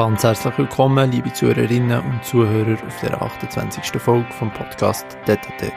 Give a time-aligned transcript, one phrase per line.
[0.00, 4.00] Ganz herzlich willkommen, liebe Zuhörerinnen und Zuhörer, auf der 28.
[4.00, 5.74] Folge vom Podcast Detatet.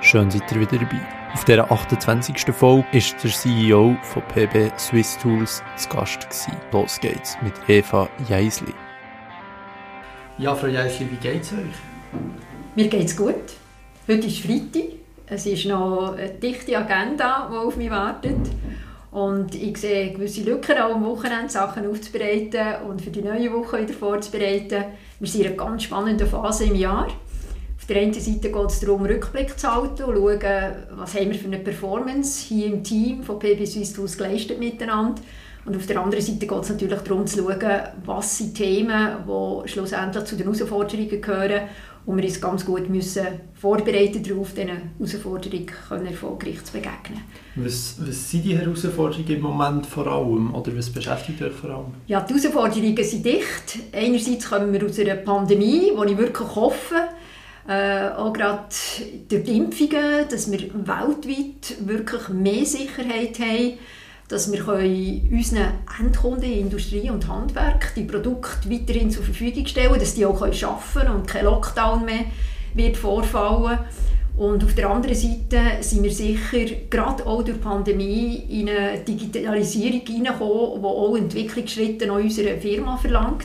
[0.00, 1.06] Schön seid ihr wieder dabei.
[1.34, 2.46] Auf dieser 28.
[2.50, 6.56] Folge ist der CEO von PB Swiss Tools zu Gast gewesen.
[6.72, 8.72] Los geht's mit Eva Jeisli.
[10.38, 11.76] Ja, Frau Jeisli, wie geht's euch?
[12.74, 13.34] Mir geht's gut.
[14.08, 14.94] Heute ist Freitag.
[15.26, 18.48] Es ist noch eine dichte Agenda, die auf mich wartet.
[19.12, 23.82] Und ich sehe gewisse Lücken auch am Wochenende, Sachen aufzubereiten und für die neue Woche
[23.82, 24.84] wieder vorzubereiten.
[25.20, 27.06] Wir sind in einer ganz spannenden Phase im Jahr.
[27.06, 31.38] Auf der einen Seite geht es darum, Rückblick zu halten und schauen, was haben wir
[31.38, 35.20] für eine Performance hier im Team von PB Swiss Tools geleistet miteinander.
[35.66, 39.68] Und auf der anderen Seite geht es natürlich darum zu schauen, was sind Themen, die
[39.68, 41.62] schlussendlich zu den Herausforderungen gehören
[42.04, 47.22] und wir uns ganz gut müssen vorbereiten darauf, diesen Herausforderungen können erfolgreich zu begegnen.
[47.54, 51.86] Was, was sind die Herausforderungen im Moment vor allem oder was beschäftigt euch vor allem?
[52.08, 53.78] Ja, die Herausforderungen sind dicht.
[53.92, 56.96] Einerseits kommen wir aus einer Pandemie, die ich wirklich hoffe,
[57.68, 58.64] äh, auch gerade
[59.28, 63.78] durch die Impfungen, dass wir weltweit wirklich mehr Sicherheit haben,
[64.32, 70.14] dass wir unseren Endkunden in Industrie und Handwerk die Produkte weiterhin zur Verfügung stellen dass
[70.14, 72.24] die auch arbeiten können und kein Lockdown mehr
[72.74, 73.78] wird vorfallen
[74.36, 78.98] und auf der anderen Seite sind wir sicher, gerade auch durch die Pandemie, in eine
[79.00, 83.44] Digitalisierung hineingekommen, die auch Entwicklungsschritte an unserer Firma verlangt.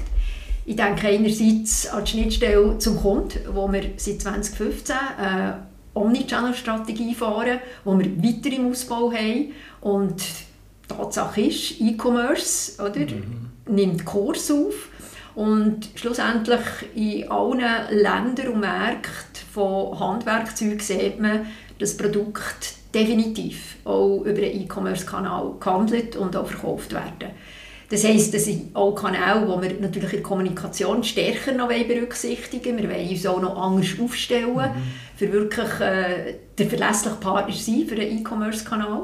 [0.66, 7.60] Ich denke einerseits an die Schnittstelle zum Kunden, wo wir seit 2015 eine Omnichannel-Strategie fahren,
[7.84, 9.52] wo wir weiter im Ausbau haben
[9.82, 10.24] und
[10.88, 13.74] Tatsache ist, E-Commerce mhm.
[13.74, 14.90] nimmt Kurs auf
[15.36, 16.60] und schlussendlich
[16.96, 17.60] in allen
[17.92, 21.46] Ländern und Märkten von Handwerkzeugen sieht man,
[21.80, 27.32] dass das Produkt definitiv auch über einen E-Commerce-Kanal gehandelt und auch verkauft werden.
[27.90, 32.78] Das heisst, das sind auch Kanäle, die wir natürlich in der Kommunikation stärker noch berücksichtigen
[32.78, 32.90] wollen.
[32.90, 34.72] Wir wollen uns auch noch anders aufstellen, mhm.
[35.16, 39.04] für wirklich äh, der verlässliche Partner sein für einen E-Commerce-Kanal.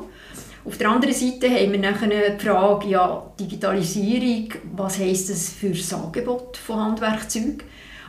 [0.65, 5.71] Auf der anderen Seite haben wir nachher die Frage, ja, Digitalisierung, was heisst das für
[5.71, 7.57] das Angebot von Handwerkzeugen,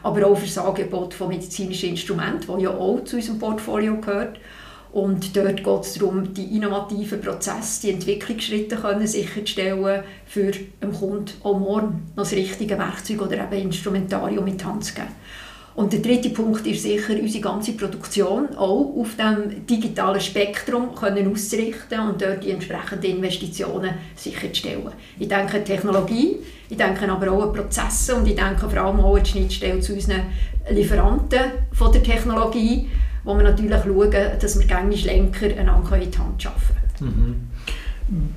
[0.04, 4.38] aber auch für das Angebot von medizinischen Instrumenten, das ja auch zu unserem Portfolio gehört.
[4.93, 11.32] Und dort geht es darum, die innovativen Prozesse, die Entwicklungsschritte können sicherzustellen, für den Kunden
[11.43, 15.09] auch morgen noch das richtige Werkzeug oder eben Instrumentarium mit Hand zu geben.
[15.77, 21.33] Und der dritte Punkt ist sicher, unsere ganze Produktion auch auf dem digitalen Spektrum können
[21.33, 24.93] auszurichten und dort die entsprechenden Investitionen sicherzustellen.
[25.19, 26.37] Ich denke Technologie,
[26.71, 29.81] ich denke aber auch an Prozesse und ich denke vor allem auch an die Schnittstelle
[29.81, 30.27] zu unseren
[30.71, 31.41] Lieferanten
[31.73, 32.89] von der Technologie,
[33.25, 37.51] wo wir natürlich schauen, dass wir gängig Lenker einander in die Hand arbeiten können.
[38.11, 38.35] Mhm.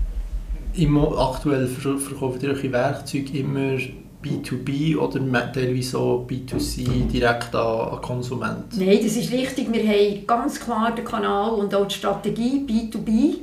[1.17, 3.77] aktuell verkaufen eure Werkzeuge immer
[4.23, 5.19] B2B oder
[5.53, 8.77] teilweise auch B2C direkt an, an Konsumenten?
[8.77, 9.71] Nein, das ist richtig.
[9.71, 13.35] Wir haben ganz klar den Kanal und auch die Strategie B2B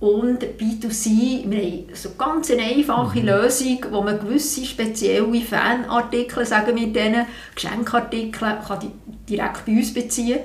[0.00, 1.48] und B2C.
[1.48, 3.26] Wir haben so ganz eine einfache mhm.
[3.26, 8.92] Lösung, wo man gewisse spezielle Fanartikel, sagen wir denen, Geschenkartikel, kann
[9.28, 10.40] direkt bei uns beziehen.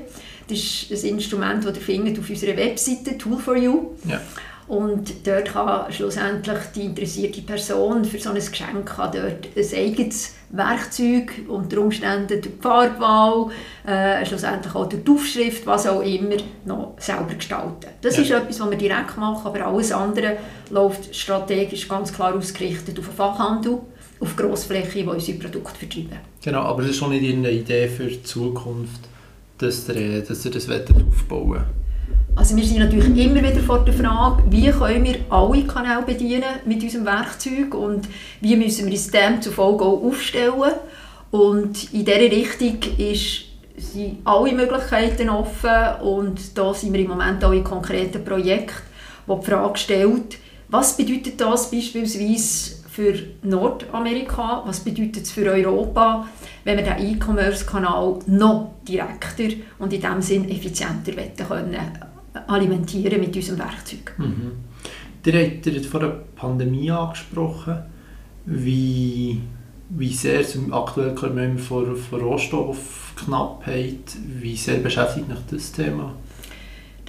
[0.47, 3.91] Das ist ein Instrument, das ihr findet auf unserer Webseite Tool for You.
[4.05, 4.19] Ja.
[4.69, 10.35] Und dort kann schlussendlich die interessierte Person für so ein Geschenk kann dort ein eigenes
[10.51, 13.47] Werkzeug, unter Umständen die Farbwahl,
[13.87, 17.87] äh, schlussendlich auch die Aufschrift, was auch immer, noch selber gestalten.
[18.01, 18.21] Das ja.
[18.21, 20.37] ist etwas, was wir direkt machen, aber alles andere
[20.69, 23.79] läuft strategisch ganz klar ausgerichtet auf den Fachhandel,
[24.19, 26.19] auf Grossfläche, die unsere Produkte vertreiben.
[26.43, 29.01] Genau, aber das ist schon nicht Ihre Idee für die Zukunft,
[29.57, 31.78] dass ihr, dass ihr das aufbauen wollt?
[32.39, 36.43] Also wir sind natürlich immer wieder vor der Frage, wie können wir alle Kanäle bedienen
[36.65, 38.07] mit unserem Werkzeug und
[38.39, 40.71] wie müssen wir uns dem zufolge auch aufstellen.
[41.31, 43.41] Und in dieser Richtung ist,
[43.75, 48.83] sind alle Möglichkeiten offen und da sind wir im Moment auch in konkreten Projekten,
[49.27, 50.37] wo die Frage stellt,
[50.69, 53.13] was bedeutet das beispielsweise für
[53.43, 56.27] Nordamerika, was bedeutet es für Europa,
[56.63, 61.13] wenn wir den E-Commerce-Kanal noch direkter und in diesem Sinn effizienter
[61.47, 62.08] können
[62.49, 64.13] alimentieren mit unserem Werkzeug.
[64.17, 64.51] Mhm.
[65.25, 67.79] Ihr habt jetzt vor der Pandemie angesprochen,
[68.45, 69.41] wie,
[69.89, 76.15] wie sehr aktuell wir vor, vor Rohstoffknappheit, wie sehr beschäftigt mich das Thema?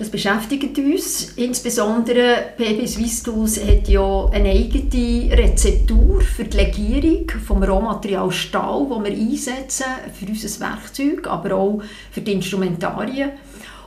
[0.01, 1.33] Das beschäftigt uns.
[1.37, 8.87] Insbesondere PB Swiss Tools hat ja eine eigene Rezeptur für die Legierung vom Rohmaterial Stahl,
[8.89, 9.85] das wir einsetzen
[10.19, 13.33] für unser Werkzeug, aber auch für die Instrumentarien.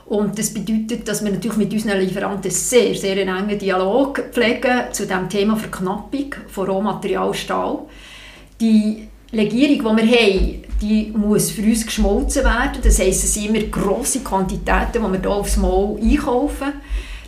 [0.06, 4.92] Und das bedeutet, dass wir natürlich mit unseren Lieferanten sehr, sehr einen engen Dialog pflegen
[4.92, 7.78] zu dem Thema Verknappung von Rohmaterial Stahl.
[8.60, 12.80] Die Legierung, die wir haben, die muss für uns geschmolzen werden.
[12.82, 16.72] Das heisst, es sind immer grosse Quantitäten, die wir hier aufs Mal einkaufen.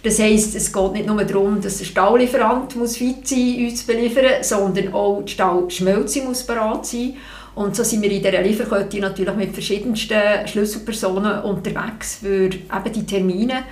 [0.03, 3.87] Das heisst, es geht nicht nur darum, dass der Stahllieferant muss fit sein uns zu
[3.87, 7.17] beliefern, sondern auch die Stahlschmelze muss bereit sein.
[7.57, 13.07] Und so sind wir in dieser Lieferkette natürlich mit verschiedensten Schlüsselpersonen unterwegs für eben die
[13.07, 13.65] Termine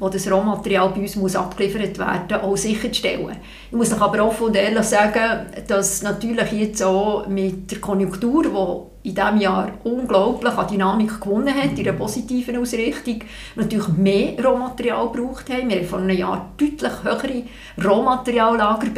[0.00, 3.36] wo das Rohmaterial bei uns muss abgeliefert werden auch sicherzustellen.
[3.70, 8.42] Ich muss euch aber offen und ehrlich sagen, dass natürlich jetzt auch mit der Konjunktur,
[8.42, 13.20] die in diesem Jahr unglaublich an Dynamik gewonnen hat, in einer positiven Ausrichtung,
[13.56, 15.70] natürlich mehr Rohmaterial gebraucht haben.
[15.70, 17.42] Wir haben vor einem Jahr deutlich höhere
[17.82, 18.88] Rohmateriallager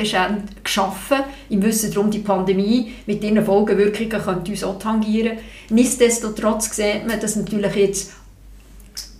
[0.63, 1.19] geschaffen,
[1.51, 5.39] im Wissen darum, die Pandemie mit ihren Folgewirkungen könnte uns auch tangieren.
[5.71, 8.13] Nichtsdestotrotz sieht man, dass natürlich jetzt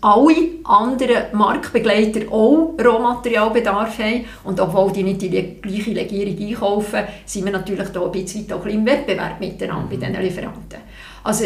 [0.03, 0.35] alle
[0.65, 4.25] anderen Marktbegleiter auch Rohmaterialbedarf haben.
[4.45, 8.67] Und obwohl die nicht die gleiche Legierung einkaufen, sind wir natürlich da ein bisschen auch
[8.67, 10.81] im Wettbewerb miteinander bei diesen Lieferanten.
[11.23, 11.45] Also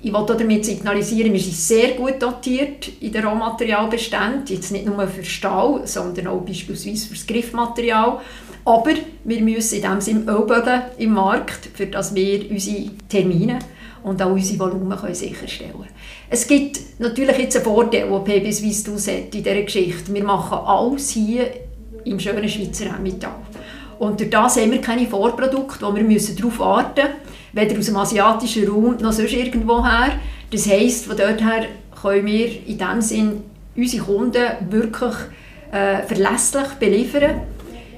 [0.00, 5.06] ich wollte damit signalisieren, wir sind sehr gut dotiert in den Rohmaterialbeständen, jetzt nicht nur
[5.06, 8.20] für Stahl, sondern auch beispielsweise für das Griffmaterial.
[8.64, 8.90] Aber
[9.24, 13.58] wir müssen in diesem Sinne Ölbögen im Markt, für das wir unsere Termine
[14.02, 15.86] und auch unsere Volumen können sicherstellen.
[16.30, 20.12] Es gibt natürlich jetzt einen Vorteil, den PB Swiss hat in dieser Geschichte.
[20.12, 21.50] Wir machen alles hier
[22.04, 23.34] im schönen Schweizer Emmental.
[23.98, 27.86] Und durch das haben wir keine Vorprodukte, wo wir müssen darauf warten müssen, weder aus
[27.86, 30.12] dem asiatischen Raum noch sonst irgendwo her.
[30.50, 31.66] Das heisst, von dort her
[32.00, 33.42] können wir in diesem Sinn
[33.76, 35.14] unsere Kunden wirklich
[35.72, 37.40] äh, verlässlich beliefern.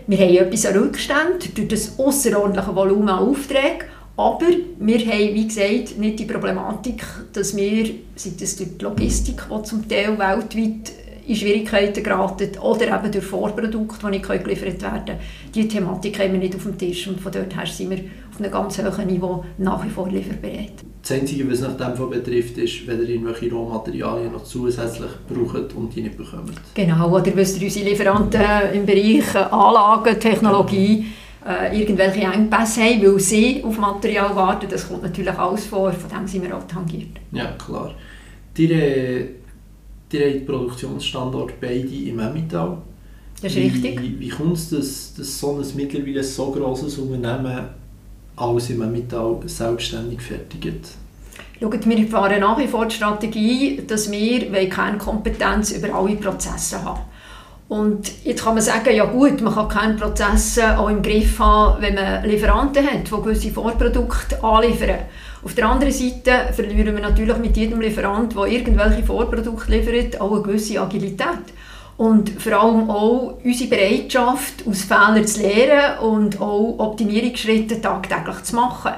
[0.06, 3.84] Wir haben etwas an Rückstand durch das außerordentliche Volumen an Aufträgen
[4.20, 7.02] aber wir haben, wie gesagt, nicht die Problematik,
[7.32, 7.86] dass wir,
[8.16, 10.92] sei es durch die Logistik, die zum Teil weltweit
[11.26, 15.18] in Schwierigkeiten geraten, oder eben durch Vorprodukte, die nicht geliefert werden können.
[15.54, 17.98] Diese Thematik haben wir nicht auf dem Tisch und von dort her sind wir
[18.30, 20.72] auf einem ganz hohen Niveau nach wie vor lieferbereit.
[21.00, 25.74] Das Einzige, was nach dem Fall betrifft, ist, wenn ihr irgendwelche Rohmaterialien noch zusätzlich braucht
[25.74, 26.52] und die nicht bekommt.
[26.74, 28.42] Genau, oder ihr, unsere Lieferanten
[28.74, 31.06] im Bereich Anlagen, Technologie,
[31.46, 34.66] äh, irgendwelche Engpässe haben, weil sie auf Material warten.
[34.68, 37.18] Das kommt natürlich alles vor, von dem sind wir auch tangiert.
[37.32, 37.94] Ja, klar.
[38.56, 39.28] Die, äh,
[40.12, 42.78] die haben Produktionsstandort beide im Emmental.
[43.40, 44.02] Das ist wie, richtig.
[44.02, 47.68] Wie, wie kommt es, dass, dass so ein mittlerweile so grosses Unternehmen
[48.36, 50.88] alles im Emmental selbstständig fertigt?
[51.58, 57.00] Schaut, wir fahren nach wie vor die Strategie, dass wir Kernkompetenz über alle Prozesse haben
[57.70, 61.80] und jetzt kann man sagen, ja gut, man kann keine Prozesse auch im Griff haben,
[61.80, 64.98] wenn man Lieferanten hat, die gewisse Vorprodukte anliefern.
[65.44, 70.32] Auf der anderen Seite verlieren wir natürlich mit jedem Lieferant, der irgendwelche Vorprodukte liefert, auch
[70.32, 71.54] eine gewisse Agilität.
[71.96, 78.56] Und vor allem auch unsere Bereitschaft, aus Fehlern zu lernen und auch Optimierungsschritte tagtäglich zu
[78.56, 78.94] machen.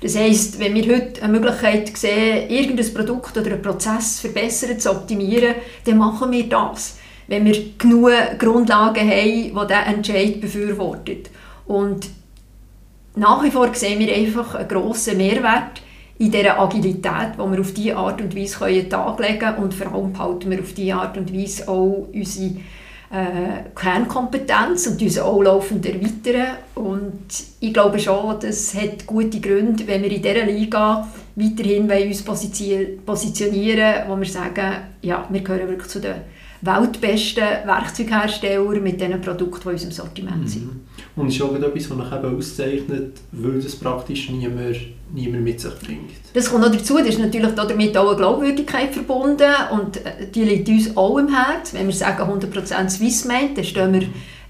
[0.00, 4.92] Das heisst, wenn wir heute eine Möglichkeit sehen, irgendein Produkt oder einen Prozess verbessern, zu
[4.92, 11.30] optimieren, dann machen wir das wenn wir genug Grundlagen haben, die diesen Entscheid befürwortet.
[11.66, 12.08] Und
[13.16, 15.82] nach wie vor sehen wir einfach einen grossen Mehrwert
[16.18, 19.74] in dieser Agilität, die wir auf diese Art und Weise können Tag legen können und
[19.74, 22.56] vor allem behalten wir auf diese Art und Weise auch unsere
[23.10, 26.56] äh, Kernkompetenz und uns auch laufend erweitern.
[26.74, 27.26] Und
[27.60, 34.04] ich glaube schon, das hat gute Gründe, wenn wir in dieser Liga weiterhin uns positionieren
[34.08, 36.14] wo wir sagen, ja, wir gehören wirklich zu den
[36.64, 40.64] weltbesten Werkzeughersteller mit den Produkten, die in unserem Sortiment sind.
[40.64, 40.80] Mhm.
[41.16, 44.76] Und es ist auch etwas, was eben auszeichnet, weil das praktisch niemand,
[45.12, 46.10] niemand mit sich bringt.
[46.32, 50.44] Das kommt noch dazu, das ist natürlich damit auch eine Glaubwürdigkeit verbunden und äh, die
[50.44, 51.74] liegt uns auch im Herz.
[51.74, 54.02] Wenn wir sagen 100% Swissmade, dann stehen wir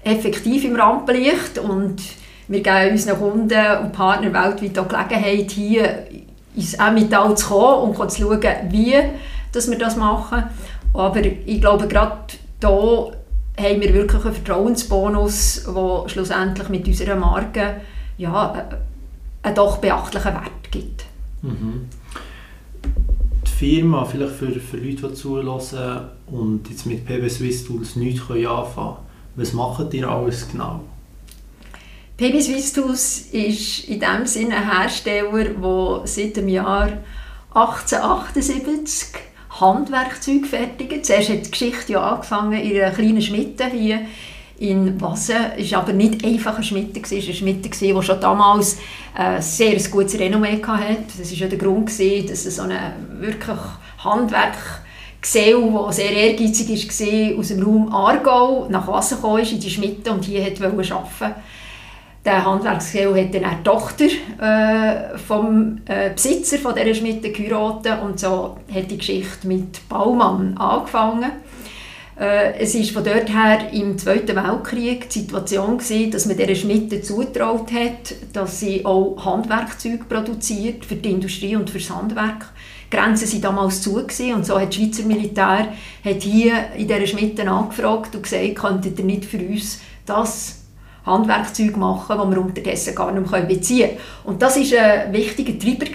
[0.03, 2.01] effektiv im Rampenlicht und
[2.47, 6.07] wir geben unseren Kunden und Partnern weltweit auch Gelegenheit, hier
[6.55, 8.95] ins Emmental zu kommen und zu schauen, wie
[9.55, 10.43] dass wir das machen.
[10.95, 12.17] Aber ich glaube, gerade
[12.59, 13.11] hier
[13.57, 17.81] haben wir wirklich einen Vertrauensbonus, der schlussendlich mit unserer Marke
[18.17, 18.69] ja,
[19.41, 21.05] einen doch beachtlichen Wert gibt.
[21.41, 21.89] Mhm.
[23.45, 28.21] Die Firma, vielleicht für, für Leute, die zulassen und jetzt mit PB Swiss Tools nichts
[28.29, 28.95] anfangen können,
[29.35, 30.81] was macht ihr alles genau?
[32.17, 36.89] PB Swiss Tools ist in dem Sinne ein Hersteller, der seit dem Jahr
[37.53, 41.03] 1878 Handwerkzeug fertigen.
[41.03, 44.01] Zuerst hat die Geschichte ja angefangen in einer kleinen Schmiede hier
[44.57, 45.35] in Wassen.
[45.57, 48.77] Es war aber nicht einfach eine Schmiede, es war eine Schmiede, die schon damals
[49.17, 50.97] äh, sehr ein gutes Renommee hatte.
[51.17, 53.57] Das war ja der Grund, dass es so eine wirklich
[53.99, 54.57] Handwerk
[55.21, 60.11] Gesell, der sehr ehrgeizig war, aus dem Raum Aargau nach Wassen kam, in die Schmiede
[60.11, 61.35] und hier wollte.
[62.25, 64.05] Der Handwerksgehilfe hat dann die Tochter
[64.41, 70.57] äh, vom äh, Besitzer von dieser Schmiede geheiratet und so hat die Geschichte mit Baumann
[70.57, 71.31] angefangen.
[72.19, 76.55] Äh, es ist von dort her im Zweiten Weltkrieg die Situation gewesen, dass man dieser
[76.55, 82.47] Schmiede zutraut hat, dass sie auch Handwerkzeuge produziert für die Industrie und für das Handwerk.
[82.91, 85.67] Die Grenzen waren damals zu gewesen, und so hat das Schweizer Militär
[86.03, 90.64] hat hier in dieser Schmiede angefragt und gesagt, könntet ihr nicht für uns das
[91.05, 93.99] Handwerkzeug machen, das wir unterdessen gar nicht mehr beziehen können.
[94.23, 95.85] Und das war ein wichtiger Treiber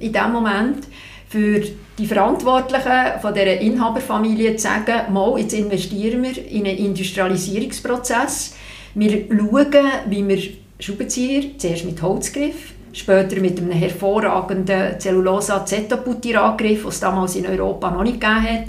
[0.00, 0.86] in diesem Moment
[1.28, 1.62] für
[1.98, 8.54] die Verantwortlichen von dieser Inhaberfamilie zu sagen, mal, jetzt investieren wir in einen Industrialisierungsprozess.
[8.94, 10.42] Wir schauen, wie wir
[10.78, 18.02] Schraubenzieher, zuerst mit Holzgriff, später mit einem hervorragenden Cellulosa-Zetaputierangriff, was es damals in Europa noch
[18.02, 18.66] nicht gegeben hat,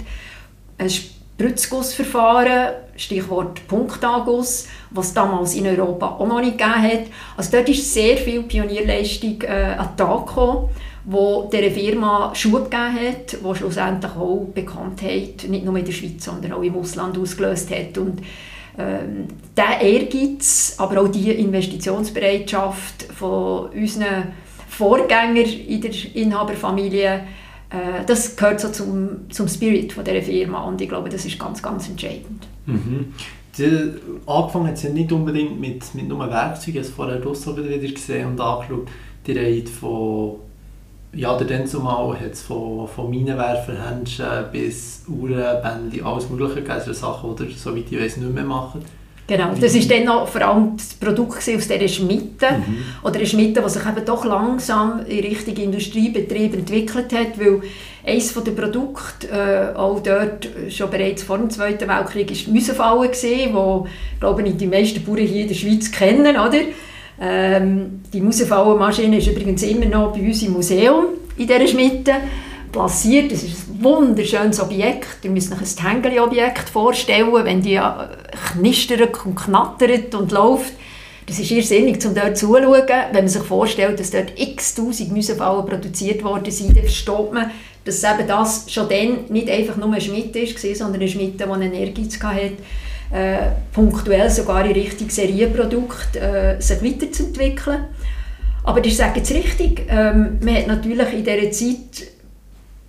[1.38, 7.02] ein Spritzgussverfahren, Stichwort Punktanguss, was es damals in Europa auch noch nicht gegeben hat.
[7.36, 10.70] Also dort ist sehr viel Pionierleistung äh, an den Tag gekommen,
[11.04, 16.24] wo dieser Firma Schub gegeben hat, die schlussendlich auch Bekanntheit nicht nur in der Schweiz,
[16.24, 17.96] sondern auch im Ausland ausgelöst hat.
[17.98, 18.20] Und
[18.76, 24.32] ähm, der Ehrgeiz, aber auch die Investitionsbereitschaft von unseren
[24.68, 27.20] Vorgängern in der Inhaberfamilie
[27.70, 31.38] äh, das gehört so zum, zum Spirit von dieser Firma und ich glaube, das ist
[31.38, 32.46] ganz, ganz entscheidend.
[32.66, 33.12] Mhm.
[33.56, 33.90] Die,
[34.26, 38.40] angefangen hat ja nicht unbedingt mit, mit nur Werkzeugen, habe vorher draussen wieder gesehen und
[38.40, 38.88] angeschaut,
[39.26, 40.36] die Reihe von
[41.12, 46.72] ja, der dann zumal hat es von, von Minenwerferhändchen bis Uhren, Bändchen, alles mögliche gegeben.
[46.72, 48.82] Also Sachen, die soweit ich weiß, nicht mehr machen.
[49.28, 52.46] Genau, das war dann noch vor allem das Produkt aus dieser Schmiede.
[52.50, 52.78] Mhm.
[53.04, 57.60] Oder eine Schmiede, die sich eben doch langsam in Richtung Industriebetrieb entwickelt hat, weil
[58.06, 63.10] eines der Produkte, äh, auch dort schon bereits vor dem Zweiten Weltkrieg, war die Müsenfalle,
[63.10, 63.50] die,
[64.18, 66.60] glaube ich, die meisten Bauern hier in der Schweiz kennen, oder?
[67.20, 71.04] Ähm, die Musefallenmaschine ist übrigens immer noch bei uns im Museum
[71.36, 72.14] in dieser Schmiede
[72.72, 73.32] platziert.
[73.32, 75.24] Das ist ein wunderschönes Objekt.
[75.24, 77.82] Ihr müsst euch ein Tängeli-Objekt vorstellen, wenn die äh,
[78.52, 80.72] knistert und knattert und läuft.
[81.26, 82.86] Das ist irrsinnig, um dort zuzuschauen.
[82.86, 87.50] Wenn man sich vorstellt, dass dort x-tausend Müsefallen produziert worden sind, dann versteht man,
[87.84, 91.50] dass eben das schon dann nicht einfach nur ein Schmied war, sondern ein Schmied, der
[91.52, 92.52] einen Ehrgeiz hatte,
[93.10, 97.84] äh, punktuell sogar in Richtung Serienprodukt äh, sich weiterzuentwickeln.
[98.64, 102.17] Aber ich sage jetzt richtig, ähm, man hat natürlich in dieser Zeit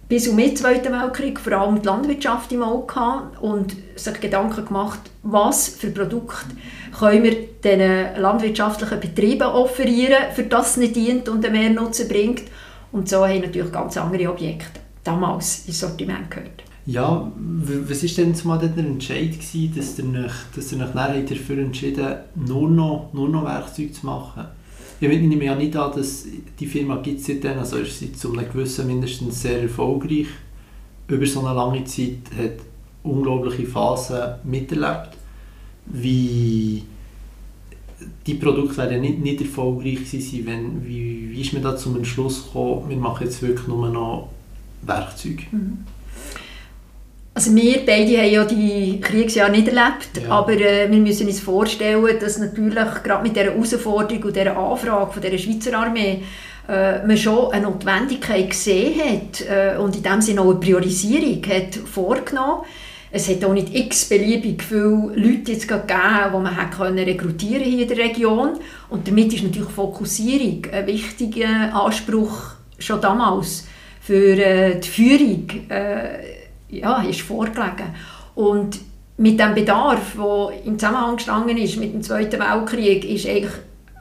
[0.09, 4.99] bis zum Zweiten Weltkrieg vor allem die Landwirtschaft im Auge gehabt und sich Gedanken gemacht,
[5.21, 6.55] was für Produkte
[6.97, 12.43] können wir diesen landwirtschaftlichen Betrieben offerieren, für das es nicht dient und einen Mehrnutzen bringt.
[12.91, 16.63] Und so haben natürlich ganz andere Objekte damals ins Sortiment gehört.
[16.87, 23.09] Ja, was war denn zumal der Entscheid, gewesen, dass ihr euch, dafür entschieden nur noch,
[23.13, 24.45] nur noch Werkzeuge zu machen?
[25.01, 26.25] Ich nehme ja nicht an, dass
[26.59, 30.27] die Firma gibt es seitdem, also ist sie zu einem gewissen mindestens sehr erfolgreich.
[31.07, 32.57] Über so eine lange Zeit hat
[33.03, 35.17] unglaubliche Phasen miterlebt.
[35.85, 36.83] Wie
[38.27, 42.45] die Produkte werden nicht, nicht erfolgreich sein, wenn, wie, wie ist man da zum Entschluss
[42.45, 44.29] gekommen, wir machen jetzt wirklich nur noch
[44.81, 45.43] Werkzeuge?
[45.51, 45.79] Mhm.
[47.39, 50.29] Also wir beide haben ja die Kriegsjahre nicht erlebt, ja.
[50.29, 55.13] aber äh, wir müssen uns vorstellen, dass natürlich gerade mit dieser Herausforderung und dieser Anfrage
[55.13, 56.21] von der Schweizer Armee
[56.67, 61.41] äh, man schon eine Notwendigkeit gesehen hat äh, und in dem Sinne auch eine Priorisierung
[61.45, 62.63] hat vorgenommen.
[63.09, 67.63] Es hat auch nicht x beliebig viele Leute jetzt gegeben, die man hat können rekrutieren
[67.63, 73.65] hier in der Region und damit ist natürlich Fokussierung ein wichtiger Anspruch schon damals
[74.01, 76.38] für äh, die Führung äh,
[76.69, 77.95] ja, ist vorgelegen.
[78.35, 78.79] Und
[79.17, 83.51] mit dem Bedarf, der im Zusammenhang gestanden ist mit dem Zweiten Weltkrieg, ist eigentlich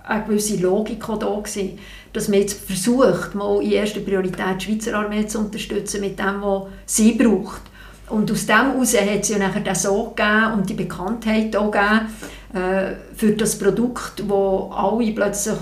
[0.04, 1.78] eine gewisse Logik da gewesen,
[2.12, 6.40] dass man jetzt versucht, mal in erster Priorität die Schweizer Armee zu unterstützen mit dem,
[6.40, 7.62] was sie braucht.
[8.08, 11.70] Und aus dem heraus hat es ja nachher den Sog gegeben und die Bekanntheit auch
[11.70, 12.06] gegeben
[12.54, 15.58] äh, für das Produkt, wo alle plötzlich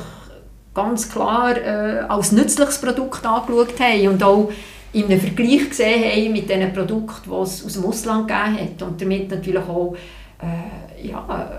[0.72, 4.52] ganz klar äh, als nützliches Produkt angeschaut haben und auch
[4.96, 8.82] in einem Vergleich gesehen haben mit den Produkten, die es aus dem Ausland gegeben hat
[8.82, 9.94] und damit natürlich auch
[10.42, 11.52] äh, ja,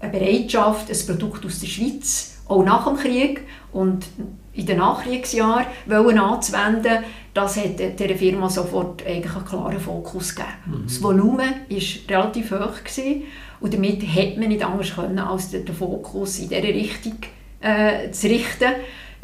[0.00, 3.42] eine Bereitschaft, ein Produkt aus der Schweiz auch nach dem Krieg
[3.72, 4.06] und
[4.52, 6.98] in den Nachkriegsjahren wollen anzuwenden,
[7.32, 10.52] das hat der Firma sofort eigentlich einen klaren Fokus gegeben.
[10.66, 10.84] Mhm.
[10.84, 13.22] Das Volumen war relativ hoch gewesen,
[13.60, 17.16] und damit hätte man nicht anders können, als den Fokus in diese Richtung
[17.60, 18.72] äh, zu richten.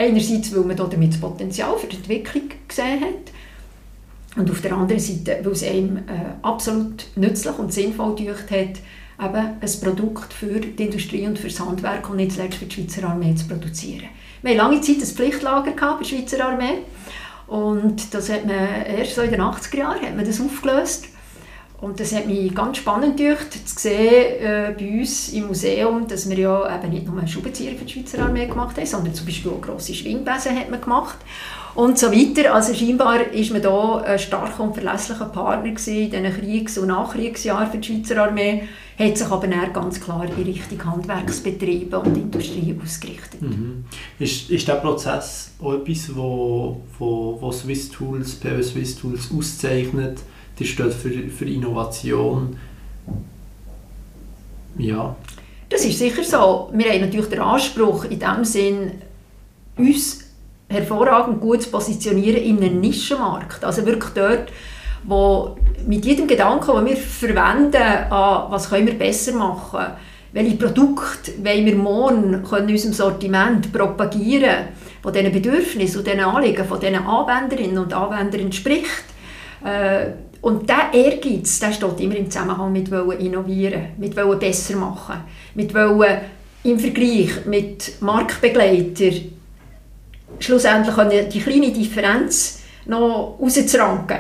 [0.00, 4.98] Einerseits, weil man damit das Potenzial für die Entwicklung gesehen hat und auf der anderen
[4.98, 6.00] Seite, weil es einem äh,
[6.40, 8.80] absolut nützlich und sinnvoll gedacht hat,
[9.22, 12.74] eben ein Produkt für die Industrie und für das Handwerk und nicht zuletzt für die
[12.74, 14.08] Schweizer Armee zu produzieren.
[14.40, 16.78] Wir hatten lange Zeit ein Pflichtlager bei der Schweizer Armee
[17.46, 21.08] und das hat man erst so in den 80er Jahren hat man das aufgelöst.
[21.80, 26.28] Und das hat mich ganz spannend gedacht, zu sehen äh, bei uns im Museum, dass
[26.28, 29.50] wir ja eben nicht nur Schraubenzieher für die Schweizer Armee gemacht haben, sondern zum Beispiel
[29.50, 31.16] auch grosse Schwingbesen hat man gemacht
[31.74, 32.54] und so weiter.
[32.54, 37.70] Also scheinbar ist man da ein starker und verlässlicher Partner in diesen Kriegs- und Nachkriegsjahren
[37.70, 38.68] für die Schweizer Armee,
[38.98, 43.40] hat sich aber dann ganz klar in Richtung Handwerksbetriebe und Industrie ausgerichtet.
[43.40, 43.86] Mhm.
[44.18, 50.18] Ist, ist der Prozess auch etwas, wo, wo, wo Swiss Tools, PW Swiss Tools auszeichnet?
[50.60, 52.56] Die steht für, für Innovation.
[54.78, 55.16] Ja.
[55.70, 56.70] Das ist sicher so.
[56.72, 58.92] Wir haben natürlich den Anspruch, in dem Sinn,
[59.76, 60.30] uns
[60.68, 63.64] hervorragend gut zu positionieren in einem Nischenmarkt.
[63.64, 64.52] Also wirklich dort,
[65.04, 69.94] wo mit jedem Gedanken, den wir verwenden, an was können wir besser machen,
[70.32, 74.68] welche Produkte wollen wir morgen können in unserem Sortiment propagieren,
[75.02, 79.04] von diesen Bedürfnissen und diesen Anliegen von diesen Anwenderinnen und Anwendern entspricht.
[79.64, 80.10] Äh,
[80.42, 85.16] und dieser Ehrgeiz, der steht immer im Zusammenhang mit wollen innovieren, mit wollen besser machen,
[85.54, 86.20] mit wollen
[86.64, 89.14] im Vergleich mit Marktbegleitern
[90.38, 94.18] schlussendlich die kleine Differenz noch rauszuranken.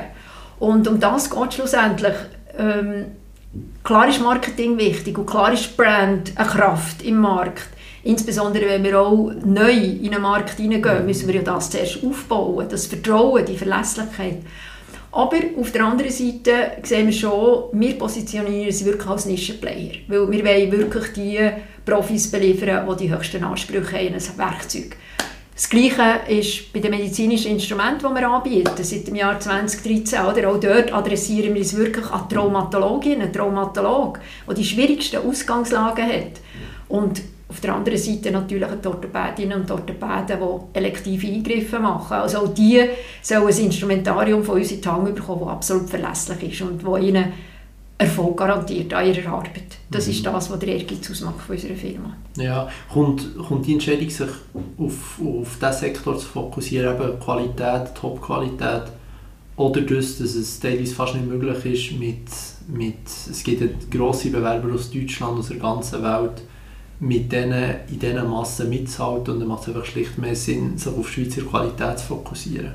[0.58, 2.14] Und um das geht schlussendlich.
[2.58, 3.06] Ähm,
[3.82, 7.68] klar ist Marketing wichtig und klar ist Brand eine Kraft im Markt.
[8.02, 12.66] Insbesondere wenn wir auch neu in einen Markt hineingehen, müssen wir ja das zuerst aufbauen,
[12.68, 14.38] das Vertrauen, die Verlässlichkeit.
[15.12, 20.30] Aber auf der anderen Seite sehen wir schon, wir positionieren uns wirklich als Nischenplayer, weil
[20.30, 21.50] wir wollen wirklich die
[21.84, 24.96] Profis beliefern, die die höchsten Ansprüche haben ein Werkzeug.
[25.60, 30.20] Das Gleiche ist bei den medizinischen Instrumenten, die wir anbieten, seit dem Jahr 2013.
[30.20, 30.48] Oder?
[30.48, 36.40] Auch dort adressieren wir uns wirklich an Traumatologinnen, einen Traumatolog, der die schwierigsten Ausgangslagen hat.
[36.88, 40.38] Und auf der anderen Seite natürlich die Orthopädinnen und Orthopäden,
[40.72, 42.14] die elektive Eingriffe machen.
[42.14, 42.80] Also auch die
[43.20, 46.96] sollen ein Instrumentarium von uns in die Hand bekommen, das absolut verlässlich ist und wo
[46.96, 47.32] ihnen
[47.98, 49.76] Erfolg garantiert an ihrer Arbeit.
[49.90, 50.12] Das mhm.
[50.12, 52.16] ist das, was der Ehrgeiz ausmacht von unserer Firma.
[52.36, 54.28] Ja, kommt, kommt die Entscheidung, sich
[54.78, 58.84] auf, auf diesen Sektor zu fokussieren, eben Qualität, Top-Qualität,
[59.56, 62.28] oder das, dass es teilweise fast nicht möglich ist, mit,
[62.68, 66.40] mit, es gibt grosse Bewerber aus Deutschland, aus der ganzen Welt,
[67.00, 70.92] mit denen, in diesen Massen mitzuhalten und dann macht es einfach schlicht mehr Sinn, sich
[70.92, 72.72] auf Schweizer Qualität zu fokussieren.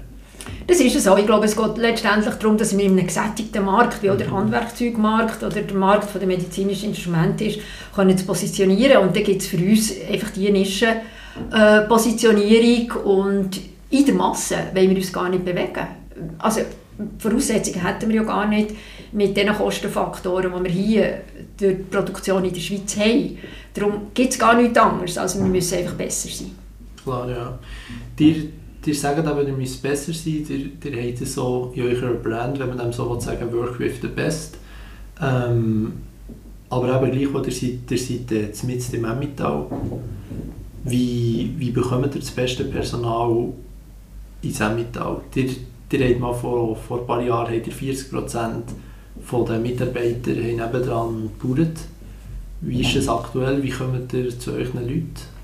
[0.67, 1.17] Das ist es auch.
[1.17, 4.27] Ich glaube, es geht letztendlich darum, dass wir in einem gesättigten Markt, wie auch der
[4.27, 4.37] mhm.
[4.37, 7.59] Handwerkzeugmarkt oder der Markt der medizinischen Instrumente ist,
[7.93, 9.03] können zu positionieren.
[9.03, 14.89] Und da gibt es für uns einfach die Nischenpositionierung äh, und in der Masse wollen
[14.89, 15.87] wir uns gar nicht bewegen.
[16.39, 16.59] Also
[17.19, 18.71] Voraussetzungen hätten wir ja gar nicht
[19.15, 21.21] mit den Kostenfaktoren, die wir hier
[21.57, 23.37] durch die Produktion in der Schweiz haben.
[23.73, 26.51] Darum gibt es gar nichts anderes, also wir müssen einfach besser sein.
[27.03, 27.59] Klar, ja.
[28.17, 28.49] Die
[28.85, 32.69] die sagen aber, ihr müsst besser sein, ihr, ihr habt so in eurer Brand, wenn
[32.69, 34.57] man dem so sagen Work with the best.
[35.19, 35.93] Ähm,
[36.69, 39.65] aber eben gleich, wo ihr seid, ihr seid jetzt mit im Emmental.
[40.83, 43.53] Wie, wie bekommt ihr das beste Personal
[44.43, 45.21] ins Emmental?
[45.33, 45.49] Ihr,
[45.91, 48.61] ihr habt mal vor, vor ein paar Jahren habt ihr 40%
[49.31, 51.75] der Mitarbeiter haben nebendran gebaut.
[52.61, 53.61] Wie ist es aktuell?
[53.61, 55.35] Wie kommt ihr zu euren Leuten?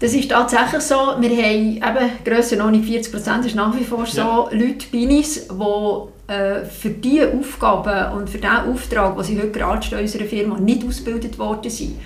[0.00, 0.94] Das ist tatsächlich so.
[1.18, 4.48] Wir haben eben nicht 40 Prozent, ist nach wie vor so, ja.
[4.52, 9.50] Leute bei uns, die äh, für diese Aufgaben und für diesen Auftrag, den sie heute
[9.50, 11.96] gerade in unserer Firma, nicht ausgebildet worden sind.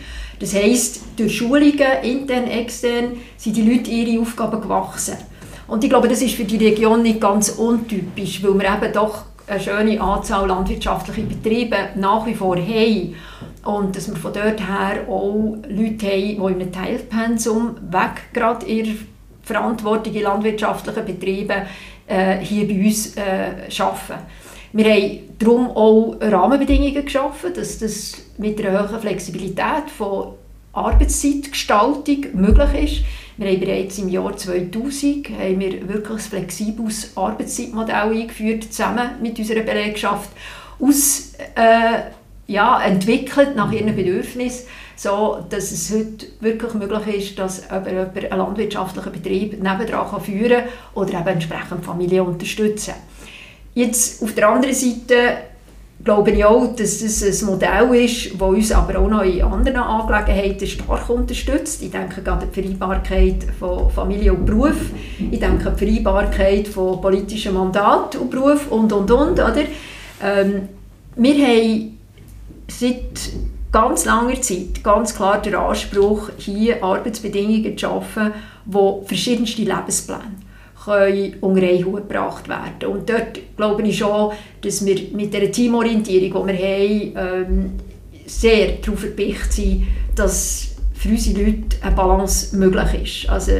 [0.40, 5.16] Das heisst, durch Schulungen, intern, extern, sind die Leute ihre Aufgaben gewachsen.
[5.68, 9.24] Und ich glaube, das ist für die Region nicht ganz untypisch, weil wir eben doch
[9.52, 13.14] eine schöne Anzahl landwirtschaftlicher Betriebe nach wie vor haben.
[13.64, 18.66] Und dass wir von dort her auch Leute haben, die in einem Teilpensum weg gerade
[18.66, 18.96] ihrer
[19.42, 21.62] Verantwortung landwirtschaftlichen Betrieben
[22.06, 24.26] äh, hier bei uns äh, arbeiten.
[24.72, 30.32] Wir haben darum auch Rahmenbedingungen geschaffen, dass das mit einer hohen Flexibilität von
[30.72, 33.04] Arbeitszeitgestaltung möglich ist.
[33.36, 39.38] Wir haben bereits im Jahr 2000 haben wir wirklich ein flexibles Arbeitszeitmodell eingeführt, zusammen mit
[39.38, 40.30] unserer Belegschaft,
[40.78, 42.10] aus äh,
[42.46, 44.66] ja, entwickelt nach ihren Bedürfnissen,
[44.96, 50.68] so dass es heute wirklich möglich ist, dass jemand einen landwirtschaftlichen Betrieb nebendran führen kann
[50.94, 52.94] oder eben entsprechend Familie unterstützen.
[53.74, 55.38] Jetzt auf der anderen Seite
[56.04, 59.76] glaube ich auch, dass das ein Modell ist, das uns aber auch noch in anderen
[59.76, 61.82] Angelegenheiten stark unterstützt.
[61.82, 64.76] Ich denke gerade an die Vereinbarkeit von Familie und Beruf,
[65.18, 69.32] ich denke an die Vereinbarkeit von politischem Mandat und Beruf und, und, und.
[69.32, 69.62] Oder?
[70.22, 70.68] Ähm,
[71.14, 71.98] wir haben
[72.68, 73.30] seit
[73.70, 78.32] ganz langer Zeit ganz klar der Anspruch, hier Arbeitsbedingungen zu schaffen,
[78.64, 80.41] wo verschiedenste Lebenspläne
[80.84, 82.92] können unter einen Hut gebracht werden.
[82.92, 87.70] Und dort glaube ich schon, dass wir mit der Teamorientierung, die wir haben, ähm,
[88.26, 93.30] sehr darauf verpicht sind, dass für unsere Leute eine Balance möglich ist.
[93.30, 93.52] Also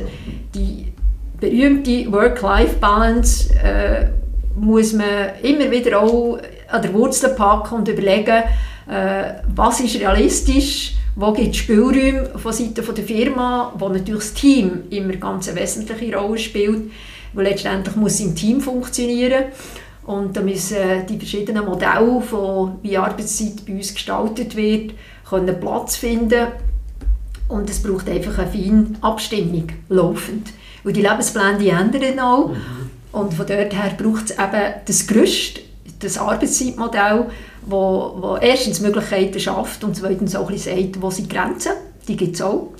[0.54, 0.92] die
[1.40, 4.06] berühmte Work-Life-Balance äh,
[4.54, 8.44] muss man immer wieder auch an der Wurzel packen und überlegen,
[8.88, 14.34] äh, was ist realistisch, wo gibt es Spielräume von Seiten der Firma, wo natürlich das
[14.34, 16.90] Team immer ganz eine wesentliche Rolle spielt,
[17.32, 19.44] weil letztendlich muss es im Team funktionieren
[20.04, 24.94] und da müssen die verschiedenen Modelle, von wie Arbeitszeit bei uns gestaltet wird,
[25.28, 26.48] können Platz finden
[27.48, 30.48] und es braucht einfach eine feine Abstimmung, laufend.
[30.84, 32.48] Weil die Lebenspläne die ändern auch.
[32.48, 32.90] Mhm.
[33.12, 35.60] Und von dort her braucht es eben das Gerüst,
[36.00, 37.26] das Arbeitszeitmodell,
[37.66, 41.72] wo, wo erstens Möglichkeiten schafft und zweitens auch ein bisschen sagt, wo sind die Grenzen,
[42.08, 42.70] die gibt es auch.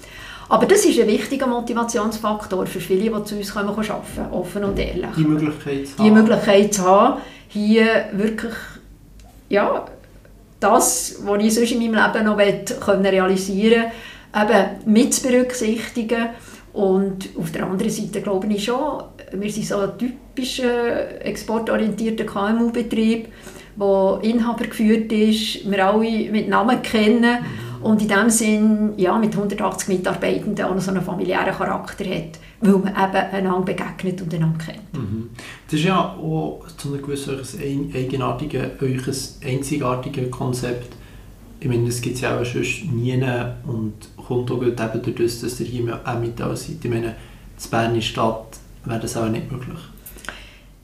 [0.52, 4.78] Aber das ist ein wichtiger Motivationsfaktor für viele, die zu uns arbeiten können, offen und
[4.78, 5.08] ehrlich.
[5.16, 6.04] Die Möglichkeit zu haben.
[6.04, 8.52] Die Möglichkeit zu haben, hier wirklich
[9.48, 9.86] ja,
[10.60, 12.36] das, was ich sonst in meinem Leben noch
[13.10, 13.84] realisieren
[14.34, 16.28] will, eben mit zu berücksichtigen.
[16.74, 23.28] Und auf der anderen Seite glaube ich schon, wir sind so ein typischer exportorientierter KMU-Betrieb,
[23.80, 27.38] der Inhaber geführt ist, wir alle mit Namen kennen
[27.82, 32.38] und in dem Sinn ja, mit 180 Mitarbeitenden auch noch so einen familiären Charakter hat,
[32.60, 34.92] weil man eben einander begegnet und einander kennt.
[34.94, 35.30] Mhm.
[35.66, 37.40] Das ist ja auch zu einem gewissen
[37.94, 39.02] eigenartigen, euch
[39.44, 40.94] einzigartiges Konzept.
[41.60, 43.22] Ich meine, das gibt es ja auch sonst nie
[43.66, 46.76] und kommt auch eben dadurch, dass ihr hier auch mit da seid.
[46.82, 47.06] Ich meine,
[47.62, 49.78] in Bern Stadt wäre das auch nicht möglich.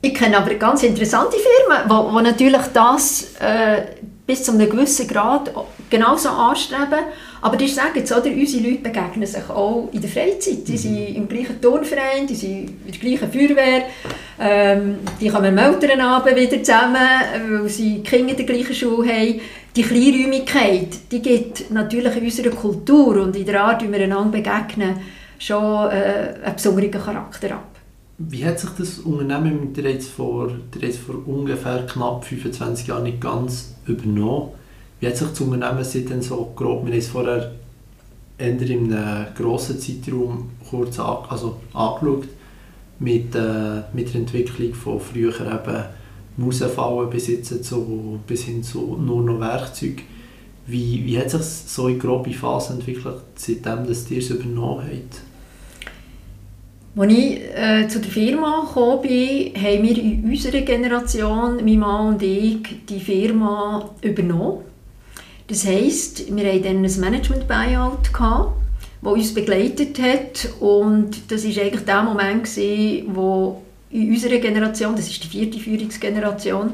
[0.01, 3.81] Ich kenne aber ganz interessante Firmen, wo, wo natürlich das äh,
[4.29, 5.51] bis zu einem gewissen Grad
[5.89, 6.99] genauso anstreben.
[7.41, 10.67] Aber die sagen jetzt, oder, unsere Leute begegnen sich auch in der Freizeit.
[10.67, 10.77] Die mhm.
[10.77, 13.85] sind im gleichen Turnverein, die sind in der gleichen Feuerwehr,
[14.39, 16.95] ähm, die kommen am Elternabend wieder zusammen,
[17.61, 19.41] weil sie Kinder in der gleichen Schule haben.
[19.75, 24.37] Die Kleinräumigkeit, die gibt natürlich in unserer Kultur und in der Art, wie wir einander
[24.37, 24.95] begegnen,
[25.39, 27.68] schon äh, einen besonderen Charakter ab.
[28.21, 33.03] Wie hat sich das Unternehmen, der jetzt vor, der jetzt vor ungefähr knapp 25 Jahren
[33.03, 34.49] nicht ganz übernommen,
[34.99, 37.53] wie hat sich das Unternehmen seitdem so grob, wir haben es vorher
[38.37, 42.27] in einem grossen Zeitraum kurz an, also angeschaut,
[42.99, 45.85] mit, äh, mit der Entwicklung von früher eben
[46.35, 47.29] Mausefallen bis,
[47.63, 50.03] zu, bis hin zu nur noch Werkzeug.
[50.67, 55.28] Wie, wie hat sich so in grobe Phase entwickelt, seitdem dass ihr es übernommen habt?
[56.95, 58.67] Als ich äh, zu der Firma
[59.01, 64.63] bin, haben wir in unserer Generation, mein Mann und ich, die Firma übernommen.
[65.47, 70.49] Das heisst, wir hatten dann ein Management-Buyout, das uns begleitet hat.
[70.59, 75.59] Und das war eigentlich der Moment, gewesen, wo in unserer Generation, das ist die vierte
[75.59, 76.71] Führungsgeneration,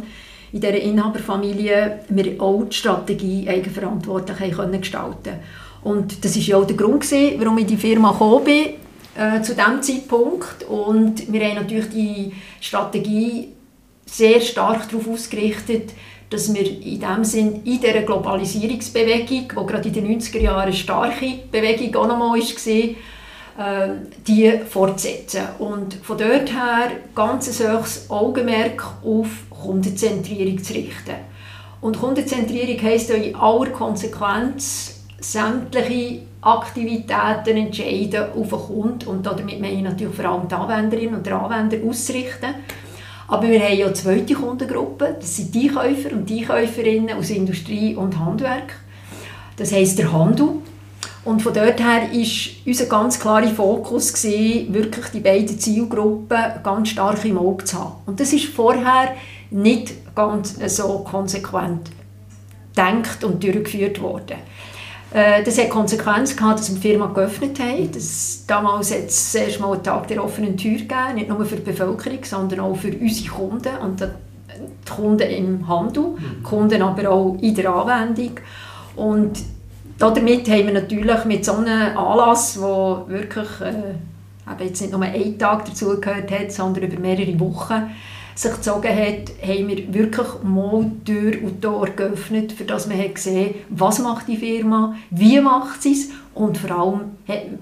[0.53, 4.39] in dieser Inhaberfamilie, wir auch die Strategie eigenverantwortlich
[4.79, 5.39] gestalten
[5.83, 8.84] Und das war ja auch der Grund, gewesen, warum ich in die Firma gekommen bin
[9.15, 10.63] äh, zu diesem Zeitpunkt.
[10.63, 13.49] Und wir haben natürlich die Strategie
[14.05, 15.93] sehr stark darauf ausgerichtet,
[16.29, 20.73] dass wir in dem Sinn in dieser Globalisierungsbewegung, die gerade in den 90er Jahren eine
[20.73, 23.93] starke Bewegung auch nochmal war, äh,
[24.27, 25.43] die fortsetzen.
[25.59, 31.15] Und von dort her ganz ein hohes Augenmerk auf Kundenzentrierung zu richten.
[31.81, 39.59] Und Kundenzentrierung heisst ja in aller Konsequenz sämtliche Aktivitäten entscheiden auf den Kunden und damit
[39.59, 42.53] meine ich natürlich vor allem die Anwenderin und Anwender ausrichten.
[43.27, 47.31] Aber wir haben ja eine zweite Kundengruppe, das sind die Käufer und die Käuferinnen aus
[47.31, 48.75] Industrie und Handwerk.
[49.57, 50.49] Das heisst der Handel.
[51.23, 56.89] Und von dort her war unser ganz klarer Fokus, gewesen, wirklich die beiden Zielgruppen ganz
[56.89, 57.95] stark im Auge zu haben.
[58.05, 59.15] Und das ist vorher
[59.49, 61.89] nicht ganz so konsequent
[62.75, 64.37] gedacht und durchgeführt worden.
[65.11, 67.91] Äh, das hat Konsequenz gehabt, dass wir die Firma geöffnet haben.
[67.91, 71.55] Das, damals hat es erst mal einen Tag der offenen Tür gegeben, nicht nur für
[71.55, 76.43] die Bevölkerung, sondern auch für unsere Kunden und die Kunden im Handel, mhm.
[76.43, 78.39] Kunden aber auch in der Anwendung.
[78.95, 79.39] Und
[79.97, 85.39] damit haben wir natürlich mit so einem Anlass, der wirklich äh, jetzt nicht nur einen
[85.39, 87.91] Tag dazugehört hat, sondern über mehrere Wochen,
[88.35, 93.15] sich gezogen hat, haben wir wirklich mal Tür und Tor geöffnet, für das man hat
[93.15, 97.01] gesehen was macht die Firma, wie macht sie es und vor allem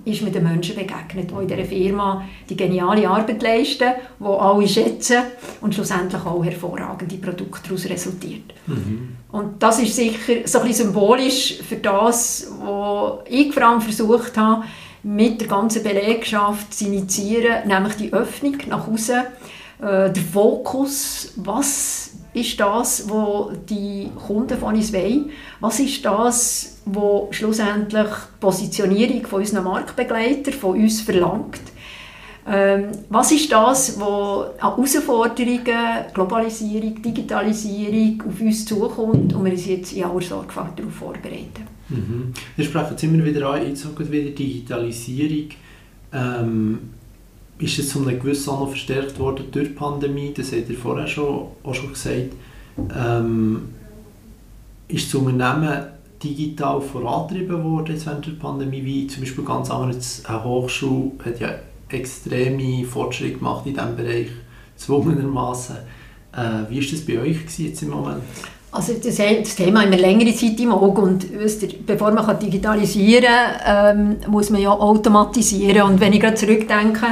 [0.03, 4.67] ist man den Menschen begegnet, die in dieser Firma die geniale Arbeit leisten, die alle
[4.67, 5.17] schätzen
[5.61, 8.53] und schlussendlich auch hervorragende Produkte daraus resultiert.
[8.65, 9.15] Mhm.
[9.31, 14.35] Und das ist sicher so ein bisschen symbolisch für das, was ich vor allem versucht
[14.37, 14.63] habe,
[15.03, 19.21] mit der ganzen Belegschaft zu initiieren, nämlich die Öffnung nach außen,
[19.83, 25.29] äh, der Fokus, was ist das, was die Kunden von uns wollen?
[25.59, 31.61] Was ist das, was schlussendlich die Positionierung von unseren Marktbegleitern von uns verlangt?
[32.45, 39.65] Ähm, was ist das, was an Herausforderungen, Globalisierung, Digitalisierung auf uns zukommt und wir uns
[39.65, 41.67] jetzt in aller Sorgfalt darauf vorbereiten?
[41.89, 42.33] Mhm.
[42.55, 45.49] Wir sprechen jetzt immer wieder an, jetzt auch wieder Digitalisierung.
[46.11, 46.79] Ähm,
[47.59, 51.07] ist es zu einem gewissen noch verstärkt worden durch die Pandemie, das habt ihr vorher
[51.07, 52.33] schon, auch schon gesagt.
[52.95, 53.69] Ähm,
[54.87, 55.85] ist das Unternehmen
[56.23, 61.49] digital vorangetrieben worden während der Pandemie, wie zum Beispiel ganz anders eine Hochschule hat ja
[61.89, 64.27] extreme Fortschritte gemacht in diesem Bereich,
[64.77, 65.75] zwungenermaßen.
[66.35, 68.23] Äh, wie war das bei euch jetzt im Moment?
[68.71, 71.27] Also das, das Thema haben wir längere Zeit im Auge und
[71.85, 73.23] bevor man digitalisieren
[73.63, 77.05] kann, ähm, muss man ja automatisieren und wenn ich gerade zurückdenke,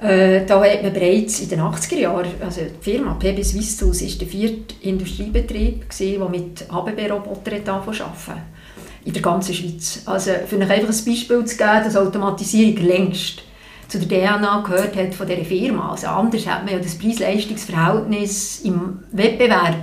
[0.00, 4.18] äh, da hat man bereits in den 80er Jahren, also die Firma PB Swisstools war
[4.18, 8.42] der vierte Industriebetrieb, der mit ABB-Robotern arbeiten
[9.04, 10.02] in der ganzen Schweiz.
[10.06, 13.42] Also für euch einfach ein Beispiel zu geben, dass Automatisierung längst
[13.88, 15.92] zu der DNA gehört hat von dieser Firma.
[15.92, 19.76] Also anders hat man ja das Preis-Leistungs-Verhältnis im Wettbewerb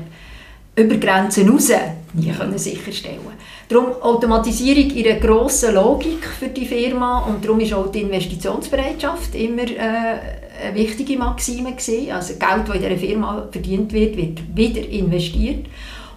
[0.76, 1.72] über Grenzen hinaus
[2.14, 3.20] nie können sicherstellen
[3.68, 9.34] Darum Automatisierung in einer grossen Logik für die Firma und darum ist auch die Investitionsbereitschaft
[9.34, 10.20] immer äh,
[10.64, 12.12] eine wichtige Maxime gewesen.
[12.12, 15.66] Also Geld, das in dieser Firma verdient wird, wird wieder investiert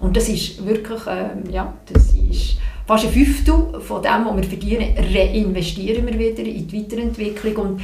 [0.00, 4.44] und das ist wirklich, äh, ja, das ist fast ein Fünftel von dem, was wir
[4.44, 7.80] verdienen, reinvestieren wir wieder in die Weiterentwicklung und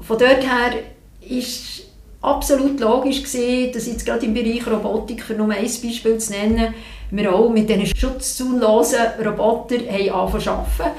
[0.00, 0.74] von dort her
[1.20, 1.83] ist
[2.24, 6.74] absolut logisch gesehen, dass jetzt gerade im Bereich Robotik, für nur ein Beispiel zu nennen,
[7.10, 10.96] wir auch mit diesen schutzzaunlosen Robotern haben zu arbeiten.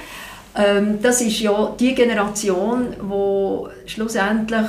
[0.55, 4.67] Ähm, das ist ja die Generation, die schlussendlich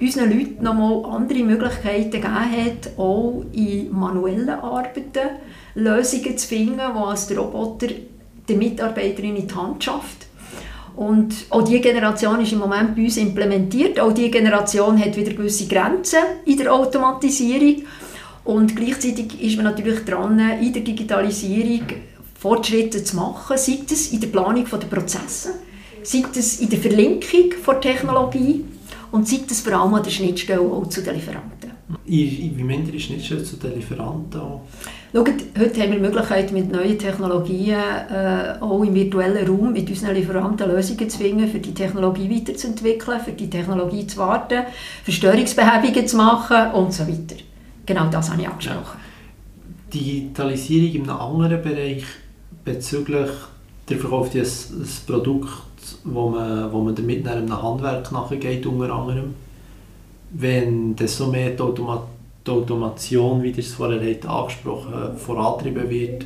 [0.00, 5.28] unseren Leuten nochmal andere Möglichkeiten gegeben hat, auch in manuellen Arbeiten
[5.74, 7.88] Lösungen zu finden, die als der Roboter
[8.48, 10.26] der Mitarbeiterin in die Hand schafft.
[11.00, 13.98] Und auch diese Generation ist im Moment bei uns implementiert.
[13.98, 17.84] Auch diese Generation hat wieder gewisse Grenzen in der Automatisierung.
[18.44, 21.86] Und gleichzeitig ist man natürlich dran, in der Digitalisierung
[22.38, 25.54] Fortschritte zu machen, sei es in der Planung der Prozesse,
[26.02, 28.66] sei es in der Verlinkung der Technologie
[29.10, 31.70] und sei es vor allem an der Schnittstelle auch zu den Lieferanten.
[32.04, 34.42] Wie meint ihr die Schnittstelle zu den Lieferanten?
[35.12, 39.90] Schaut, heute haben wir die Möglichkeit, mit neuen Technologien äh, auch im virtuellen Raum mit
[39.90, 44.62] unseren Lieferanten Lösungen zu finden, für die Technologie weiterzuentwickeln, für die Technologie zu warten,
[45.02, 47.34] für Störungsbehebungen zu machen und so weiter.
[47.86, 48.98] Genau das habe ich angesprochen.
[49.00, 49.90] Ja.
[49.92, 52.04] Digitalisierung in einem anderen Bereich
[52.64, 53.30] bezüglich
[53.88, 54.70] der Verkauf des
[55.08, 55.50] Produkt,
[56.04, 59.34] wo man, wo man damit nach einem Handwerk nachgeht, unter anderem.
[60.30, 65.88] Wenn das so mehr die Automatisierung die Automation, wie ihr es vorher habt, angesprochen vorantrieben
[65.90, 66.24] wird,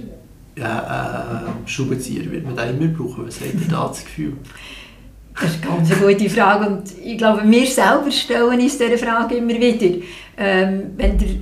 [0.57, 3.27] äh, äh, Schraubenzieher wird man da immer brauchen.
[3.27, 4.35] Was habt ihr da das Gefühl?
[5.35, 9.37] Das ist eine ganz gute Frage und ich glaube, wir selber stellen uns diese Frage
[9.37, 9.97] immer wieder.
[10.37, 11.41] Ähm, wenn ihr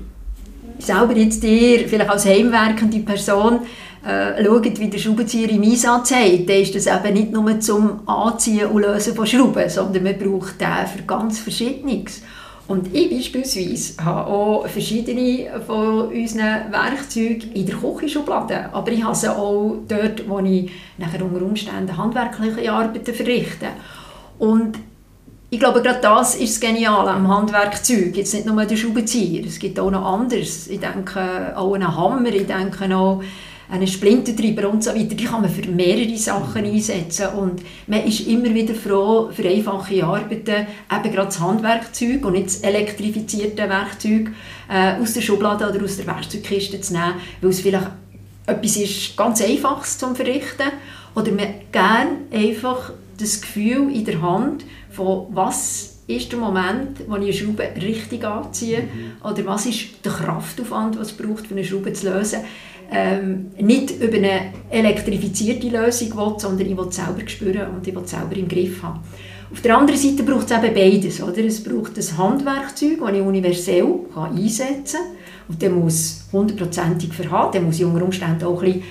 [0.78, 3.60] selber jetzt ihr, vielleicht als heimwerkende Person,
[4.06, 8.08] äh, schaut, wie der Schraubenzieher im Einsatz hat, dann ist das eben nicht nur zum
[8.08, 12.22] Anziehen und Lösen von Schrauben, sondern man braucht den für ganz Verschiedenes.
[12.72, 19.14] Und ich beispielsweise habe auch verschiedene von unseren Werkzeugen in der Küchenschublade, aber ich habe
[19.14, 23.66] sie auch dort, wo ich nachher unter Umständen handwerkliche Arbeiten verrichte.
[24.38, 24.78] Und
[25.50, 28.16] ich glaube, gerade das ist das Geniale am Handwerkzeug.
[28.16, 30.66] Jetzt nicht nur der Schraubenzieher, es gibt auch noch anderes.
[30.68, 33.22] Ich denke auch an einen Hammer, ich denke auch
[33.70, 37.28] einen Splintentreiber und so weiter, die kann man für mehrere Sachen einsetzen.
[37.28, 42.46] Und man ist immer wieder froh, für einfache Arbeiten eben gerade das Handwerkzeug und nicht
[42.46, 44.30] das elektrifizierte Werkzeug
[44.68, 47.90] äh, aus der Schublade oder aus der Werkzeugkiste zu nehmen, weil es vielleicht
[48.46, 50.70] etwas ist ganz Einfaches zum Verrichten.
[51.14, 57.16] Oder man gerne einfach das Gefühl in der Hand von was ist der Moment, wo
[57.16, 58.82] ich eine Schraube richtig anziehe?
[58.82, 59.26] Mhm.
[59.26, 62.40] oder was ist der Kraftaufwand, was es braucht, um eine Schraube zu lösen
[62.92, 67.94] ähm, nicht über eine elektrifizierte Lösung will, sondern ich will es selber spüren und ich
[67.94, 69.00] will es selber im Griff haben.
[69.52, 71.22] Auf der anderen Seite braucht es eben beides.
[71.22, 71.44] Oder?
[71.44, 75.16] Es braucht ein Handwerkzeug, das ich universell kann einsetzen kann.
[75.48, 77.52] Und der muss hundertprozentig verhalten.
[77.52, 78.82] Der muss unter Umständen auch ein bisschen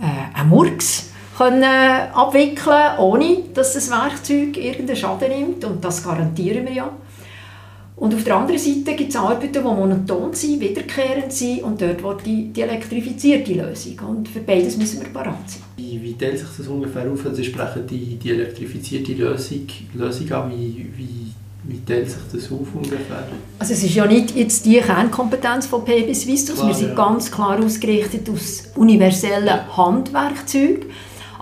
[0.00, 5.64] äh, einen Murks können abwickeln ohne dass das Werkzeug irgendeinen Schaden nimmt.
[5.64, 6.90] Und das garantieren wir ja.
[7.96, 12.02] Und auf der anderen Seite gibt es Arbeiten, die monoton sind, wiederkehrend sind und dort
[12.02, 13.98] wird die, die elektrifizierte Lösung.
[14.08, 15.62] Und für beides müssen wir parat sein.
[15.76, 17.24] Wie, wie teilt sich das ungefähr auf?
[17.24, 20.50] Also Sie sprechen die, die elektrifizierte Lösung, Lösung an.
[20.50, 23.28] Wie, wie, wie teilt sich das auf ungefähr?
[23.60, 26.66] Also es ist ja nicht jetzt die Kernkompetenz von PB Swistus.
[26.66, 26.94] Wir sind ja.
[26.96, 30.86] ganz klar ausgerichtet auf das universelle Handwerkzeug.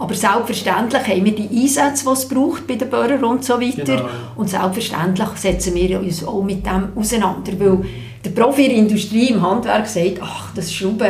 [0.02, 3.84] Aber selbstverständlich haben wir die Einsätze, die es braucht bei den Bauern und so weiter.
[3.84, 4.08] Genau.
[4.34, 7.52] Und selbstverständlich setzen wir uns auch mit dem auseinander.
[7.56, 7.84] Weil
[8.24, 11.06] der Profi in der Industrie, im Handwerk sagt, ach, das Schrauben,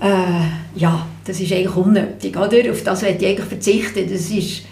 [0.00, 2.34] äh, ja, das ist eigentlich unnötig.
[2.38, 2.70] Oder?
[2.70, 4.08] Auf das möchte ich eigentlich verzichten.
[4.10, 4.62] Das ist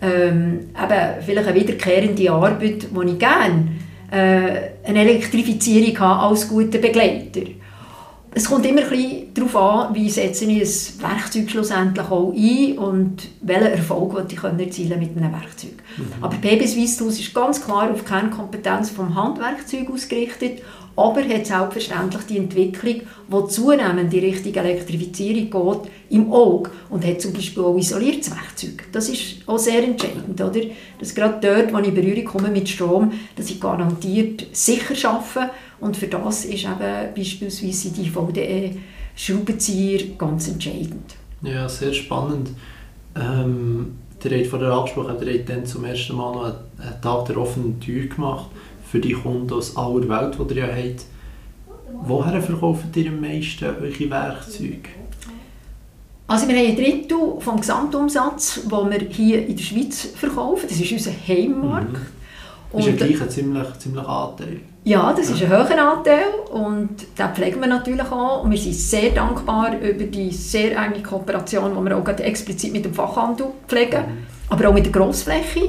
[0.00, 3.68] ähm, eben vielleicht eine wiederkehrende Arbeit, die ich gerne
[4.12, 7.40] äh, eine Elektrifizierung habe als guter Begleiter
[8.34, 13.28] es kommt immer ein darauf an, wie setze ich ein Werkzeug schlussendlich auch ein und
[13.42, 15.74] welchen Erfolg ich erzielen mit einem Werkzeug.
[15.96, 16.24] Mhm.
[16.24, 20.62] Aber PB Swisshaus ist ganz klar auf die Kernkompetenz vom Handwerkzeug ausgerichtet,
[20.96, 27.20] aber hat selbstverständlich die Entwicklung, die zunehmend in Richtung Elektrifizierung geht, im Auge und hat
[27.20, 28.84] zum Beispiel auch isoliertes Werkzeug.
[28.92, 30.60] Das ist auch sehr entscheidend, oder?
[30.98, 35.50] Dass gerade dort, wo ich in Berührung komme mit Strom, dass ich garantiert sicher arbeite
[35.82, 38.76] und für das ist eben beispielsweise die VDE
[39.16, 41.16] Schraubenzieher ganz entscheidend.
[41.42, 42.50] Ja, sehr spannend.
[43.16, 47.26] Ähm, der hat vor der Absprache der hat dann zum ersten Mal noch einen Tag
[47.26, 48.46] der offenen Tür gemacht
[48.88, 51.04] für die Kunden aus aller Welt, die ihr ja habt.
[52.04, 54.88] Woher verkauft ihr am meisten eure Werkzeuge?
[56.28, 60.66] Also wir haben ein Drittel vom Gesamtumsatz, den wir hier in der Schweiz verkaufen.
[60.68, 61.92] Das ist unser Heimmarkt.
[61.92, 62.06] Mhm.
[62.72, 64.60] Das ist ja gleich ein ziemlich, ziemlich Anteil.
[64.84, 68.42] Ja, das ist ein hoher Anteil und den pflegen wir natürlich auch.
[68.42, 72.84] Und wir sind sehr dankbar über die sehr enge Kooperation, die wir auch explizit mit
[72.84, 75.60] dem Fachhandel pflegen, aber auch mit der Grossfläche.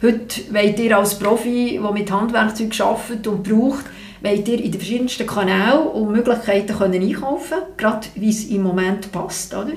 [0.00, 3.84] Heute wollt ihr als Profi, der mit Handwerkzeug arbeitet und braucht,
[4.22, 9.12] wollt ihr in den verschiedensten Kanälen und Möglichkeiten können einkaufen gerade wie es im Moment
[9.12, 9.54] passt.
[9.54, 9.72] Oder?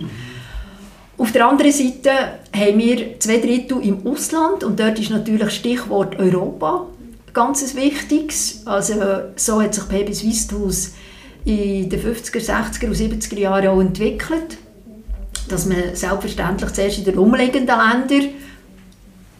[1.17, 2.11] Auf der anderen Seite
[2.55, 6.87] haben wir zwei Drittel im Ausland und dort ist natürlich Stichwort Europa
[7.35, 8.63] ganz wichtiges.
[8.65, 8.93] Also
[9.35, 10.93] so hat sich PB Swisshaus
[11.43, 14.57] in den 50er, 60er und 70er Jahren auch entwickelt,
[15.47, 18.29] dass man selbstverständlich zuerst in den umliegenden Ländern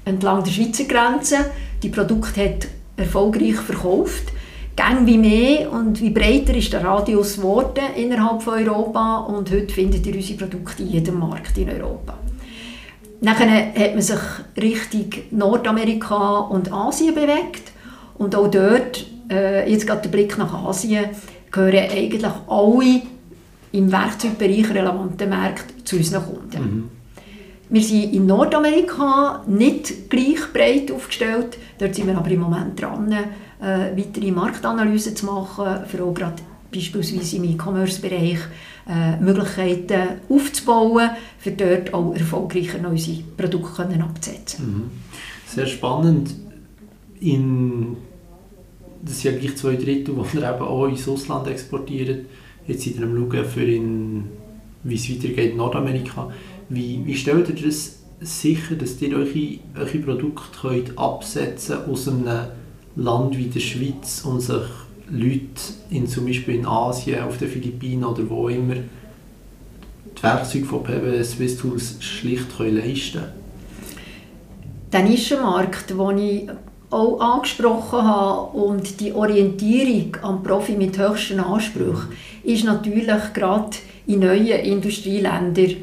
[0.03, 1.37] entlang der Schweizer Grenze
[1.81, 4.25] die Produkte hat erfolgreich verkauft.
[4.75, 9.73] Gang wie mehr und wie breiter ist der Radius geworden innerhalb von Europa und heute
[9.73, 12.17] findet ihr unsere Produkte in jedem Markt in Europa.
[13.21, 14.19] Nachher hat man sich
[14.57, 17.71] Richtung Nordamerika und Asien bewegt
[18.17, 21.05] und auch dort, äh, jetzt gerade der Blick nach Asien,
[21.51, 23.01] gehören eigentlich alle
[23.71, 26.61] im Werkzeugbereich relevanten Märkte zu unseren Kunden.
[26.63, 26.89] Mhm.
[27.69, 31.57] Wir sind in Nordamerika nicht gleich breit aufgestellt.
[31.79, 36.43] Dort sind wir aber im Moment dran, äh, weitere Marktanalysen zu machen, für auch gerade
[36.73, 38.39] beispielsweise im E-Commerce-Bereich
[38.87, 44.65] äh, Möglichkeiten aufzubauen, für dort auch erfolgreicher unsere Produkte abzusetzen.
[44.65, 44.91] Mhm.
[45.47, 46.44] Sehr spannend
[47.19, 47.97] in,
[49.01, 52.25] das sind ja gleich zwei Drittel, die ihr eben auch ins Ausland exportiert.
[52.67, 54.25] Jetzt seid ihr am Schauen, für in,
[54.83, 56.31] wie es weitergeht in Nordamerika.
[56.69, 62.47] Wie, wie stellt ihr das sicher, dass ihr eure, eure Produkte könnt absetzen aus einem
[62.95, 64.63] Land wie der Schweiz und sich
[65.09, 70.83] Leute in, zum Beispiel in Asien, auf den Philippinen oder wo immer die Werkzeuge von
[70.83, 73.45] PB Swiss Tools schlicht können leisten können?
[74.91, 76.49] Der Nischenmarkt, den ich
[76.95, 83.77] auch angesprochen habe und die Orientierung am Profi mit höchsten Ansprüchen ist natürlich gerade
[84.07, 85.75] in neuen Industrieländern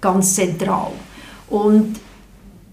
[0.00, 0.92] ganz zentral.
[1.48, 1.98] Und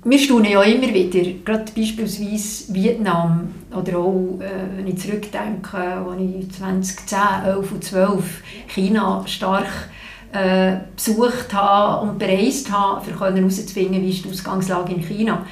[0.04, 6.20] wir staunen ja immer wieder, gerade beispielsweise Vietnam oder auch, äh, wenn ich zurückdenke, als
[6.20, 8.24] ich 2010, 11 und 12
[8.68, 9.90] China stark
[10.34, 15.46] äh, besucht habe und bereist habe, um herauszufinden, wie ist die Ausgangslage in China,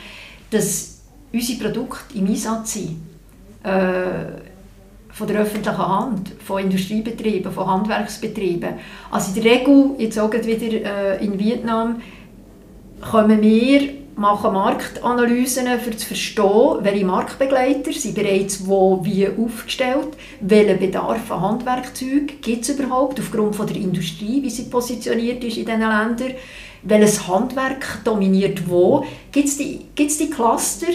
[0.50, 0.89] dass
[1.32, 2.98] unsere Produkte im Einsatz sind.
[3.64, 4.50] Äh,
[5.12, 8.76] von der öffentlichen Hand, von Industriebetrieben, von Handwerksbetrieben.
[9.12, 12.02] Also in der Regel, jetzt auch wieder äh, in Vietnam,
[13.02, 20.10] kommen wir, machen Marktanalysen, um zu verstehen, welche Marktbegleiter sind bereits wo wie aufgestellt,
[20.42, 25.58] welchen Bedarf an Handwerkzeugen gibt es überhaupt aufgrund von der Industrie, wie sie positioniert ist
[25.58, 26.34] in diesen Ländern,
[26.84, 30.88] welches Handwerk dominiert wo, gibt es die, die Cluster,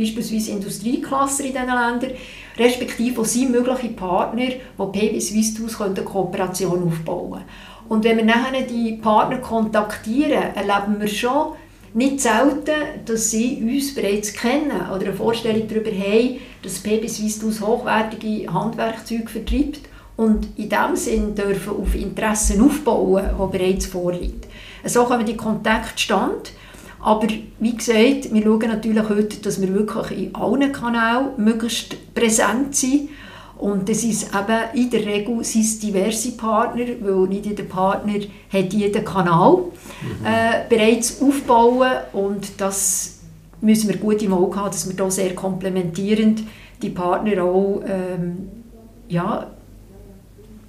[0.00, 2.12] beispielsweise Industriecluster in diesen Ländern,
[2.58, 7.44] respektive sind mögliche Partner, die PB Swiss eine Kooperation aufbauen können.
[7.88, 11.54] Und wenn wir nachher die Partner kontaktieren, erleben wir schon
[11.92, 17.60] nicht selten, dass sie uns bereits kennen oder eine Vorstellung darüber haben, dass PB Swiss
[17.60, 19.80] hochwertige Handwerkzeuge vertreibt
[20.16, 24.42] und in diesem Sinn dürfen auf Interessen aufbauen, die bereits vorliegen.
[24.84, 26.52] So kommen die Kontakte stand.
[27.02, 27.26] Aber
[27.58, 33.10] wie gesagt, wir schauen natürlich heute, dass wir wirklich in allen Kanälen möglichst präsent sind.
[33.56, 38.14] Und das ist eben in der Regel sind diverse Partner, weil nicht jeder Partner
[38.50, 40.24] hat jeden Kanal mhm.
[40.24, 43.20] äh, bereits aufbauen und das
[43.60, 46.42] müssen wir gut im Auge haben, dass wir da sehr komplementierend
[46.80, 48.48] die Partner auch ähm,
[49.08, 49.46] ja,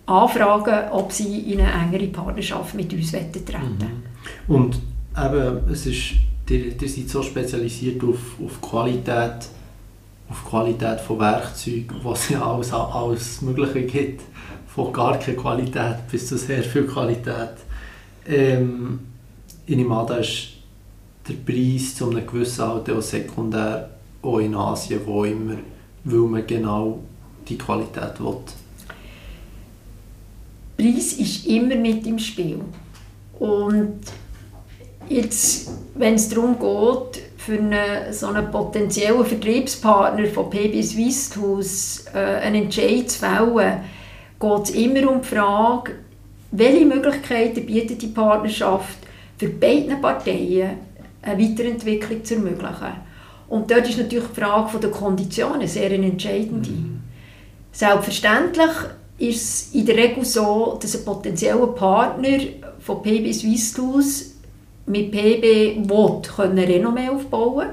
[0.06, 4.02] anfragen, ob sie in eine engere Partnerschaft mit uns treten.
[4.48, 4.54] Mhm.
[4.54, 4.82] Und
[5.18, 6.14] eben, es ist,
[6.50, 9.48] ihr, ihr seid so spezialisiert auf, auf Qualität,
[10.30, 14.22] auf Qualität von Werkzeugen, was ja alles, alles Mögliche gibt,
[14.68, 17.56] von gar keine Qualität bis zu sehr viel Qualität.
[18.26, 19.00] Ähm,
[19.66, 20.50] in Imada ist
[21.28, 23.90] der Preis zu einem gewissen Alter auch sekundär,
[24.22, 25.58] auch in Asien, wo immer,
[26.04, 27.00] weil man genau
[27.48, 28.38] die Qualität will.
[30.78, 32.62] Preis ist immer mit im Spiel.
[33.38, 34.00] Und
[35.10, 42.06] jetzt, wenn es darum geht, für einen, so einen potenziellen Vertriebspartner von PB Swiss House
[42.14, 43.82] äh, einen Entscheid zu fällen,
[44.40, 45.94] geht es immer um die Frage,
[46.52, 49.00] welche Möglichkeiten bietet die Partnerschaft
[49.38, 50.78] für beide Parteien
[51.22, 53.12] eine Weiterentwicklung zu ermöglichen.
[53.48, 56.70] Und dort ist natürlich die Frage der Konditionen sehr entscheidend.
[56.70, 57.02] Mhm.
[57.72, 58.72] Selbstverständlich
[59.18, 62.40] ist es in der Regel so, dass ein potenzieller Partner
[62.80, 64.31] von PB Swiss Tools
[64.86, 67.70] mit PB will, können Renommee aufbauen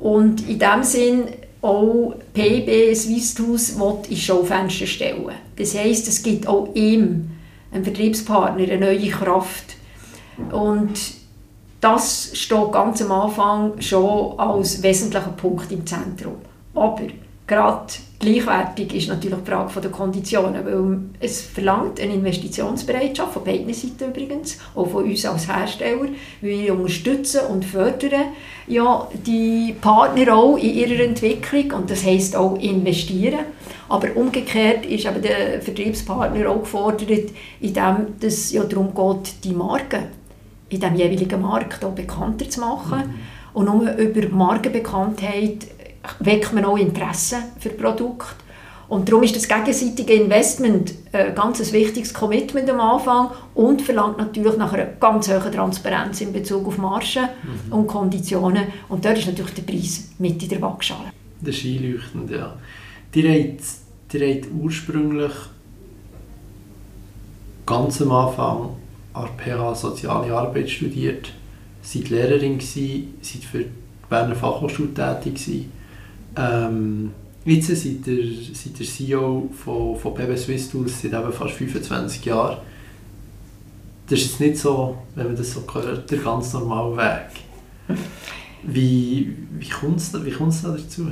[0.00, 1.24] und in dem Sinn
[1.62, 5.30] auch PB Swiss Tools will in Schaufenster stellen.
[5.56, 7.30] Das heisst, es gibt auch ihm,
[7.70, 9.76] einem Vertriebspartner, eine neue Kraft.
[10.50, 10.98] Und
[11.80, 16.36] das steht ganz am Anfang schon als wesentlicher Punkt im Zentrum.
[16.74, 17.02] Aber
[17.46, 23.72] gerade gleichwertig ist natürlich die Frage der Konditionen, weil es verlangt eine Investitionsbereitschaft von beiden
[23.72, 26.08] Seiten übrigens, auch von uns als Hersteller.
[26.40, 28.26] Wir unterstützen und fördern
[28.68, 33.40] ja die Partner auch in ihrer Entwicklung und das heißt auch investieren.
[33.88, 40.04] Aber umgekehrt ist eben der Vertriebspartner auch gefordert, indem es ja darum geht, die Marke
[40.68, 42.98] in dem jeweiligen Markt auch bekannter zu machen.
[42.98, 43.14] Mhm.
[43.52, 45.66] Und nur über Markenbekanntheit
[46.20, 48.34] weckt man auch Interesse für Produkte.
[48.88, 54.56] Und darum ist das gegenseitige Investment ein ganz wichtiges Commitment am Anfang und verlangt natürlich
[54.56, 57.72] nach einer ganz hohen Transparenz in Bezug auf Margen mhm.
[57.72, 58.64] und Konditionen.
[58.88, 61.12] Und dort ist natürlich der Preis mit in der Waagschale.
[61.40, 62.56] Das ist einleuchtend, ja.
[63.14, 63.64] Die habt,
[64.12, 65.32] die habt ursprünglich
[67.64, 68.70] ganz am Anfang
[69.12, 71.30] an der PH Soziale Arbeit studiert,
[71.80, 73.70] seid Lehrerin gewesen, seid für die
[74.08, 75.79] Berner Fachhochschule tätig gewesen
[76.36, 77.12] ähm,
[77.44, 82.58] jetzt seid ihr, seid ihr CEO von, von PB Swiss Tools seit fast 25 Jahren.
[84.08, 87.98] Das ist jetzt nicht so, wenn man das so hört, der ganz normale Weg.
[88.62, 91.06] Wie, wie kommt es wie da dazu?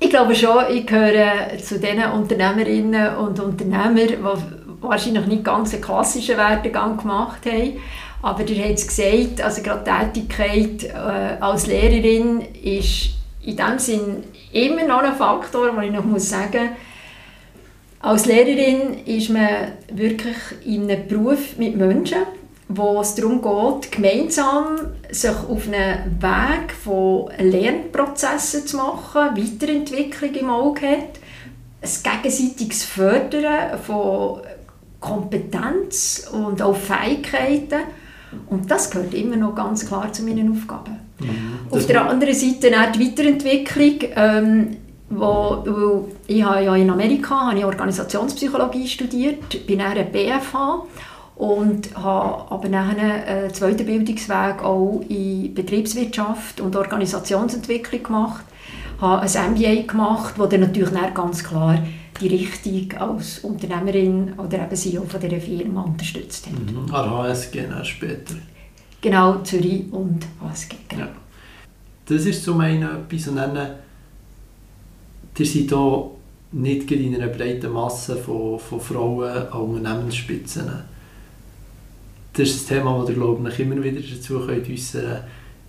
[0.00, 4.18] Ich glaube schon, ich gehöre zu den Unternehmerinnen und Unternehmern, die
[4.80, 7.78] wahrscheinlich nicht ganz einen klassischen Werdegang gemacht haben.
[8.20, 13.10] Aber ihr habt es gesagt, also gerade die Tätigkeit äh, als Lehrerin ist
[13.44, 16.70] in dem Sinn immer noch ein Faktor, den ich noch muss sagen
[18.04, 20.36] als Lehrerin ist man wirklich
[20.66, 22.18] in einem Beruf mit Menschen,
[22.68, 24.76] wo es darum geht, gemeinsam
[25.10, 31.18] sich auf einen Weg von Lernprozessen zu machen, Weiterentwicklung im Auge hat,
[31.80, 34.40] ein gegenseitiges Fördern von
[35.00, 37.84] Kompetenz und auch Fähigkeiten.
[38.48, 40.98] Und das gehört immer noch ganz klar zu meinen Aufgaben.
[41.18, 41.70] Mhm.
[41.70, 44.10] Auf der anderen Seite auch die Weiterentwicklung.
[44.16, 44.76] Ähm,
[45.10, 50.84] wo, ich habe ja in Amerika habe ich Organisationspsychologie studiert, bin dann BFH
[51.36, 58.44] und habe aber nachher einen zweiten Bildungsweg auch in Betriebswirtschaft und Organisationsentwicklung gemacht,
[59.00, 61.78] habe ein MBA gemacht, wo dann natürlich dann ganz klar
[62.20, 66.52] die Richtung als Unternehmerin oder eben CEO von dieser Firma unterstützt hat.
[66.52, 66.92] Mhm.
[66.92, 68.34] HSG später.
[69.00, 70.76] Genau, Zürich und HSG.
[70.88, 71.02] Genau.
[71.02, 71.12] Ja.
[72.06, 76.10] Das ist zum einen etwas und dann, ihr seid hier
[76.52, 80.70] nicht in einer breiten Masse von, von Frauen an Unternehmensspitzen.
[82.32, 85.22] Das ist ein Thema, das ihr glaube ich immer wieder dazu könnt äußern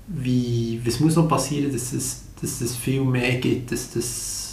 [0.07, 4.44] wie, was muss noch passieren, dass es, dass es viel mehr gibt, dass das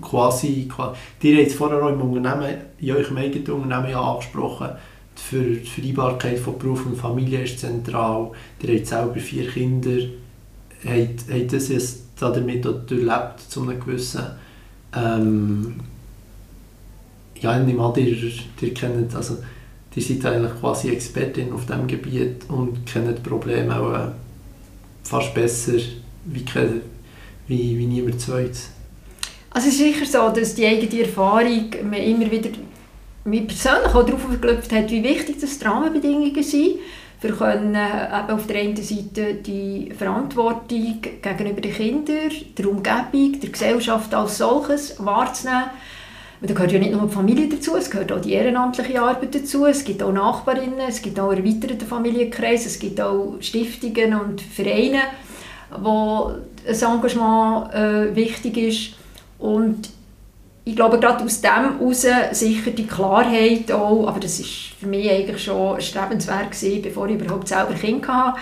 [0.00, 4.68] quasi, quasi ihr habt es vorher auch im Unternehmen, in eurem eigenen Unternehmen ja angesprochen,
[5.32, 8.30] die Vereinbarkeit von Beruf und Familie ist zentral,
[8.62, 9.98] ihr habt selber vier Kinder,
[10.84, 14.22] habt, das jetzt damit auch durchlebt, zu einem gewissen
[14.94, 15.74] ähm,
[17.40, 19.38] ja, ich nehme an, ihr, ihr kennt, also
[19.94, 24.08] die seid eigentlich quasi Expertin auf diesem Gebiet und kennt Probleme auch äh,
[25.02, 25.78] fast besser
[26.24, 26.44] wie,
[27.46, 28.70] wie, wie niemand zweites.
[29.50, 32.50] Also es ist sicher so, dass die eigene Erfahrung mir immer wieder
[33.24, 36.78] mich persönlich auch darauf verklüpft hat, wie wichtig das die Rahmenbedingungen sind,
[37.18, 43.50] für können äh, auf der einen Seite die Verantwortung gegenüber den Kindern, der Umgebung, der
[43.50, 45.70] Gesellschaft als solches wahrzunehmen
[46.40, 49.66] da gehört ja nicht nur die Familie dazu, es gehört auch die ehrenamtliche Arbeit dazu,
[49.66, 55.00] es gibt auch Nachbarinnen, es gibt auch erweiterte Familienkreise, es gibt auch Stiftungen und Vereine,
[55.80, 56.32] wo
[56.66, 58.95] ein Engagement äh, wichtig ist.
[59.38, 59.90] Und
[60.64, 65.08] ich glaube, gerade aus dem heraus sicher die Klarheit auch, aber das ist für mich
[65.08, 68.38] eigentlich schon strebenswert gewesen, bevor ich überhaupt selber Kind hatte,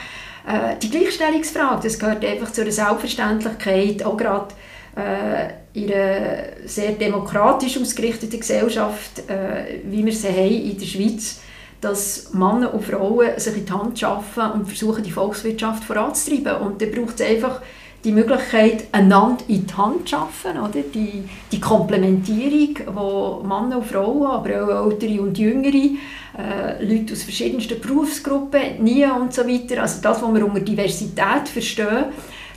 [0.47, 4.55] äh, die Gleichstellungsfrage, das gehört einfach zu einer Selbstverständlichkeit, auch gerade
[4.97, 11.41] äh, in einer sehr demokratisch ausgerichteten Gesellschaft, äh, wie wir sie haben in der Schweiz,
[11.81, 16.57] dass Männer und Frauen sich in die Hand schaffen und versuchen, die Volkswirtschaft voranzutreiben.
[16.63, 17.61] Und dann braucht es einfach
[18.05, 20.83] die Möglichkeit, einander in die Hand zu schaffen, oder?
[20.83, 25.97] Die, die Komplementierung, wo Männer und Frauen, aber auch ältere und jüngere,
[26.39, 31.49] äh, Leute aus verschiedensten Berufsgruppen, NIA und so weiter, also das, was wir unter Diversität
[31.51, 32.07] verstehen,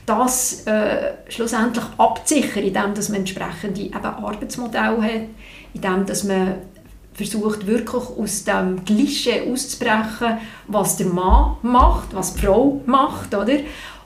[0.05, 5.21] das äh, schlussendlich abzusichern, indem dass man entsprechende eben Arbeitsmodelle hat,
[5.73, 6.55] indem dass man
[7.13, 10.37] versucht wirklich aus dem Klischee auszubrechen,
[10.67, 13.57] was der Mann macht, was die Frau macht, oder?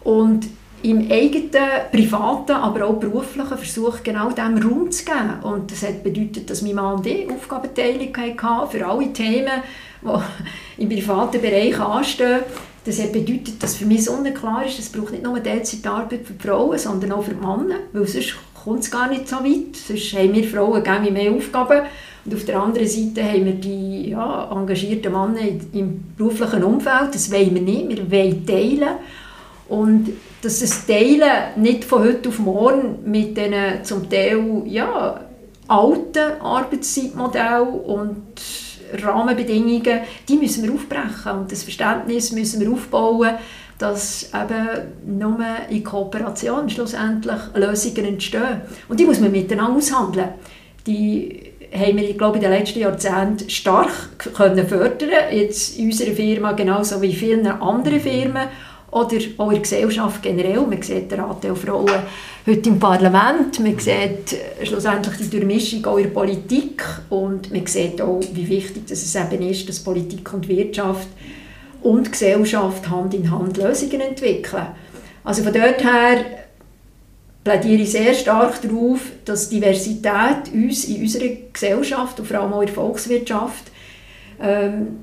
[0.04, 0.48] Und
[0.84, 1.52] im eigenen,
[1.92, 5.42] privaten, aber auch beruflichen versucht genau dem Raum zu geben.
[5.44, 9.62] Und das hat bedeutet, dass mein Mann und Aufgabenteilung hatten für alle Themen,
[10.02, 12.42] die im privaten Bereich anstehen.
[12.84, 16.34] Das hat bedeutet, dass für mich so klar ist, es braucht nicht nur Teilzeitarbeit für
[16.34, 19.76] die Frauen, sondern auch für die Männer, weil sonst kommt es gar nicht so weit.
[19.76, 21.82] Sonst haben wir Frauen gerne mehr Aufgaben
[22.26, 25.42] und auf der anderen Seite haben wir die ja, engagierten Männer
[25.74, 27.14] im beruflichen Umfeld.
[27.14, 28.96] Das wollen wir nicht, wir wollen teilen.
[29.72, 30.10] Und
[30.42, 35.22] dass das Teilen nicht von heute auf morgen mit diesen zum Teil ja,
[35.66, 38.22] alten Arbeitszeitmodellen und
[39.02, 43.36] Rahmenbedingungen, die müssen wir aufbrechen und das Verständnis müssen wir aufbauen,
[43.78, 48.62] dass eben nur in Kooperation schlussendlich Lösungen entstehen.
[48.90, 50.34] Und die muss man miteinander aushandeln.
[50.86, 51.44] Die
[51.74, 57.02] haben wir, glaube in den letzten Jahrzehnten stark können fördern jetzt in unserer Firma genauso
[57.02, 58.50] wie in vielen anderen Firmen
[58.92, 60.62] oder auch in der Gesellschaft generell.
[60.62, 61.90] Man sieht den Anteil Frauen
[62.46, 67.66] heute im Parlament, man sieht äh, schlussendlich die Durchmischung auch in der Politik und man
[67.66, 71.08] sieht auch, wie wichtig es eben ist, dass Politik und Wirtschaft
[71.82, 74.68] und Gesellschaft Hand in Hand Lösungen entwickeln.
[75.24, 76.26] Also von dort her
[77.44, 82.62] plädiere ich sehr stark darauf, dass Diversität uns in unserer Gesellschaft und vor allem auch
[82.62, 83.72] in der Volkswirtschaft
[84.42, 85.00] ähm,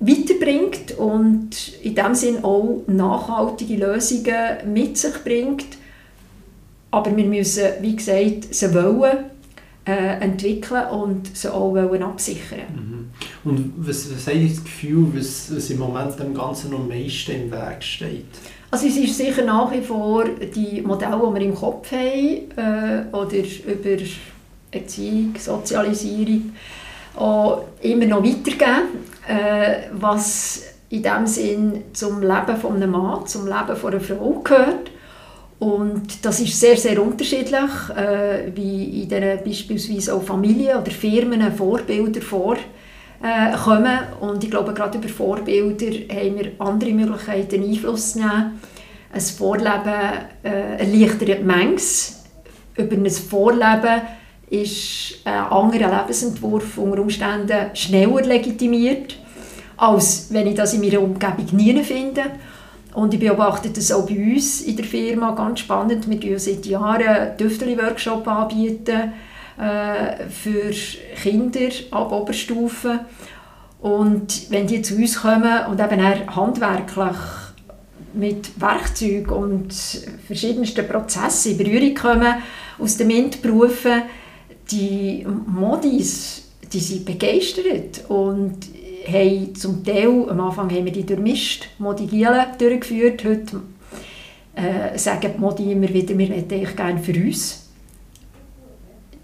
[0.00, 5.66] weiterbringt und in dem Sinn auch nachhaltige Lösungen mit sich bringt.
[6.90, 9.30] Aber wir müssen, wie gesagt, sie wollen
[9.86, 13.10] äh, entwickeln und sie auch wollen absichern.
[13.44, 13.50] Mhm.
[13.50, 17.50] Und was, was ihr das Gefühl, was, was im Moment dem Ganzen am meisten im
[17.50, 18.26] Weg steht?
[18.70, 23.04] Also es ist sicher nach wie vor die Modelle, die wir im Kopf haben, äh,
[23.12, 24.02] oder über
[24.70, 26.52] Erziehung, Sozialisierung,
[27.20, 33.46] auch immer noch weitergeben, äh, was in dem Sinn zum Leben von einem Mann, zum
[33.46, 34.90] Leben von einer Frau gehört.
[35.60, 41.52] Und das ist sehr, sehr unterschiedlich, äh, wie in den beispielsweise auch Familien oder Firmen
[41.52, 42.64] Vorbilder vorkommen.
[43.22, 48.58] Äh, und ich glaube, gerade über Vorbilder haben wir andere Möglichkeiten, Einfluss zu nehmen.
[49.12, 50.00] Ein Vorleben
[50.42, 52.24] äh, erleichtert manches.
[52.76, 54.00] Über ein Vorleben
[54.50, 59.16] ist ein anderer Lebensentwurf unter Umständen schneller legitimiert,
[59.76, 62.22] als wenn ich das in meiner Umgebung nie finde.
[62.92, 66.10] Und ich beobachte das auch bei uns in der Firma ganz spannend.
[66.10, 69.12] Wir bieten seit Jahren Tüfteli-Workshop anbieten
[69.56, 70.72] äh, für
[71.22, 73.00] Kinder ab Oberstufe.
[73.80, 77.16] Und wenn die zu uns kommen und eben handwerklich
[78.12, 79.72] mit Werkzeugen und
[80.26, 82.34] verschiedensten Prozessen in Berührung kommen
[82.80, 84.02] aus den MINT-Berufen,
[84.70, 88.56] die Modis, die sind begeistert und
[89.06, 93.62] haben zum Teil, am Anfang haben wir die durchmischt, Modigielen durchgeführt, heute
[94.54, 97.70] äh, sagen die Modi immer wieder, wir hätten eigentlich gerne für uns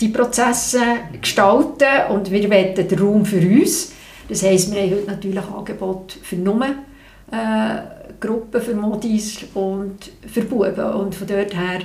[0.01, 0.83] die Prozesse
[1.21, 3.93] gestalten und wir wollen den Raum für uns.
[4.29, 7.79] Das heisst, wir haben heute natürlich Angebote für nur äh,
[8.21, 10.85] Gruppen, für Modis und für Buben.
[10.85, 11.81] Und von dort her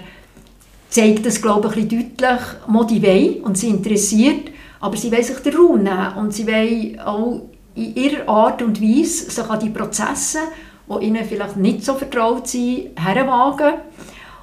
[0.92, 5.24] zeigt das, glaube ich, ein bisschen deutlich, Modi wollen und sie interessiert, aber sie wollen
[5.24, 7.42] sich den Raum nehmen und sie wollen auch
[7.74, 10.39] in ihrer Art und Weise sich an die Prozesse,
[10.88, 13.76] die ihnen vielleicht nicht so vertraut sind, herwagen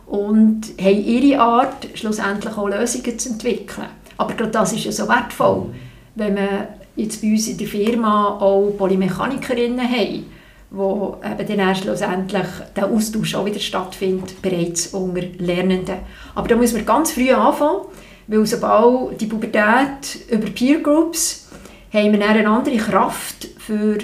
[0.07, 3.89] und haben ihre Art, schlussendlich auch Lösungen zu entwickeln.
[4.17, 5.67] Aber gerade das ist ja so wertvoll,
[6.15, 10.25] wenn man jetzt bei uns in der Firma auch Polymechanikerinnen haben,
[10.71, 12.47] wo eben dann schlussendlich
[12.77, 15.97] der Austausch auch wieder stattfindet, bereits unter Lernenden.
[16.35, 17.87] Aber da muss man ganz früh anfangen,
[18.27, 21.49] weil sobald die Pubertät über Peer Groups
[21.93, 23.99] haben wir eine andere Kraft für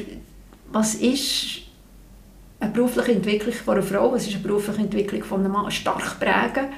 [0.73, 1.63] was ist
[2.59, 6.19] eine berufliche Entwicklung von einer Frau, was ist eine berufliche Entwicklung von einem Mann, stark
[6.19, 6.69] prägen.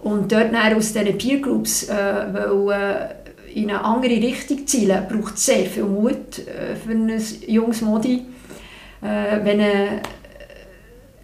[0.00, 1.94] Und dort aus diesen Peer Groups äh,
[2.32, 7.80] weil, äh, in eine andere Richtung zielen, braucht sehr viel Mut äh, für ein junges
[7.80, 8.24] Modi.
[9.02, 10.00] Äh, wenn äh,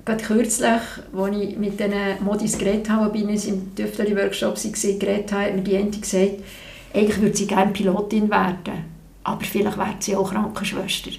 [0.04, 0.68] gerade kürzlich,
[1.16, 4.56] als ich mit diesen Modis geredet habe, bin ich im Tüfteli-Workshop
[5.00, 6.42] geredet habe, hat mir die Ente gesagt,
[6.92, 8.84] eigentlich würde sie gerne Pilotin werden,
[9.24, 11.10] aber vielleicht wird sie auch Krankenschwester.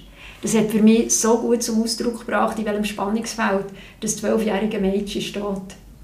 [0.41, 3.65] Das hat für mich so gut zum Ausdruck gebracht, in welchem Spannungsfeld
[3.99, 5.43] das zwölfjährige Mädchen steht.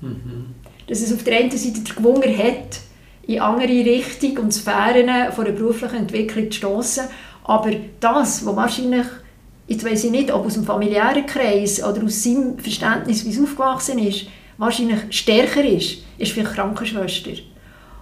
[0.02, 0.48] Mhm.
[0.88, 2.80] Dass es auf der einen Seite der Gewunger hat,
[3.28, 7.04] in andere Richtungen und Sphären von der beruflichen Entwicklung zu stoßen,
[7.44, 9.06] aber das, was wahrscheinlich,
[9.72, 13.42] jetzt weiß ich nicht, ob aus dem familiären Kreis oder aus seinem Verständnis, wie es
[13.42, 17.32] aufgewachsen ist, wahrscheinlich stärker ist, ist vielleicht Krankenschwester.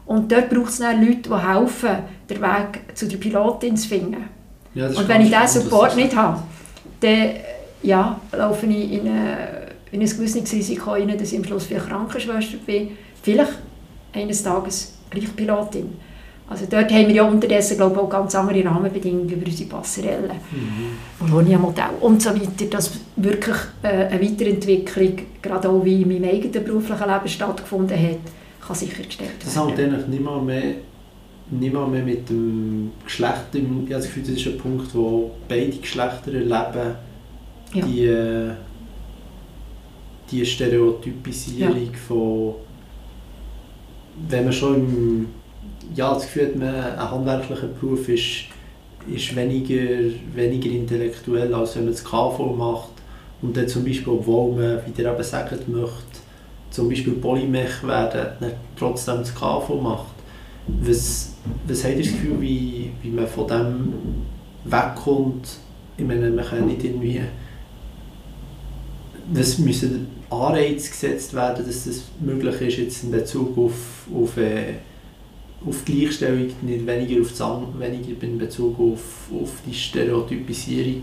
[0.06, 1.98] Und dort braucht es dann Leute, die helfen,
[2.30, 4.26] den Weg zu der Pilotin zu finden.
[4.74, 6.42] Ja, und wenn ich diesen Support nicht habe,
[7.00, 7.30] dann
[7.84, 11.88] ja, laufe ich in, eine, in ein gewisses Risiko rein, dass ich am Schluss vielleicht
[11.88, 12.98] Krankenschwester bin.
[13.22, 13.54] Vielleicht
[14.14, 15.94] eines Tages gleich Pilotin.
[16.50, 20.34] Also dort haben wir ja unterdessen glaube ich, auch ganz andere Rahmenbedingungen über unsere Passerelle,
[20.52, 20.98] mhm.
[21.20, 26.64] Bologna-Modell und so weiter, dass wirklich äh, eine Weiterentwicklung, gerade auch wie in meinem eigenen
[26.64, 28.20] beruflichen Leben stattgefunden hat,
[28.66, 29.40] kann sichergestellt werden.
[29.44, 30.64] Das hat eigentlich nicht mal mehr
[31.52, 35.78] nicht mehr mit dem Geschlecht, ich habe das Gefühl, das ist ein Punkt, wo beide
[35.78, 36.96] Geschlechter erleben,
[37.74, 37.86] ja.
[37.86, 38.52] die, äh,
[40.30, 41.98] die Stereotypisierung ja.
[42.08, 42.56] von,
[44.30, 45.28] wenn man schon im,
[45.96, 48.46] ja, das Gefühl hat, man, ein handwerklicher Beruf ist,
[49.12, 52.92] ist weniger, weniger intellektuell, als wenn man das KV macht
[53.42, 55.94] und dann zum Beispiel, obwohl man, wie ihr eben sagt, möchte,
[56.70, 60.14] zum Beispiel Polymech werden, trotzdem das KV macht.
[60.82, 61.34] Was,
[61.68, 63.94] was habt das Gefühl, wie, wie man von dem
[64.66, 65.58] wegkommt?
[65.98, 67.22] Ich meine, man kann nicht irgendwie...
[69.34, 74.38] Es müssen Anreize gesetzt werden, dass das möglich ist jetzt in Bezug auf, auf,
[75.68, 81.02] auf Gleichstellung, nicht weniger, auf das, weniger in Bezug auf, auf die Stereotypisierung.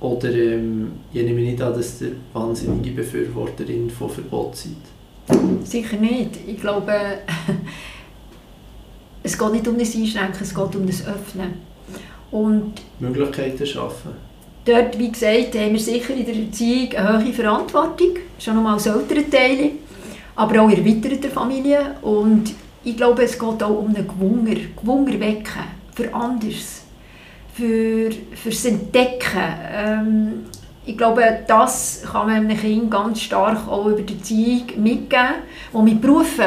[0.00, 4.72] Oder ähm, ich nehme nicht an, dass ihr wahnsinnige Befürworterin von Verbot seid.
[5.64, 6.30] Sicher nicht.
[6.46, 6.92] Ich glaube,
[9.22, 11.54] es geht nicht um das Einschränken, es geht um das Öffnen.
[12.30, 14.12] Und Möglichkeiten schaffen.
[14.64, 18.86] Dort, wie gesagt, haben wir sicher in der Erziehung eine hohe Verantwortung, schon einmal als
[18.86, 19.70] Elternteile,
[20.36, 21.94] aber auch in erweiterter Familie.
[22.02, 22.52] Und
[22.88, 25.64] ich glaube, es geht auch um einen Gewunger, Gewunger wecken,
[25.94, 26.82] für anders,
[27.52, 29.42] für, fürs Entdecken.
[29.72, 30.32] Ähm,
[30.86, 35.34] ich glaube, das kann man einem Kind ganz stark auch über die Erziehung mitgeben,
[35.72, 36.46] und mit Berufen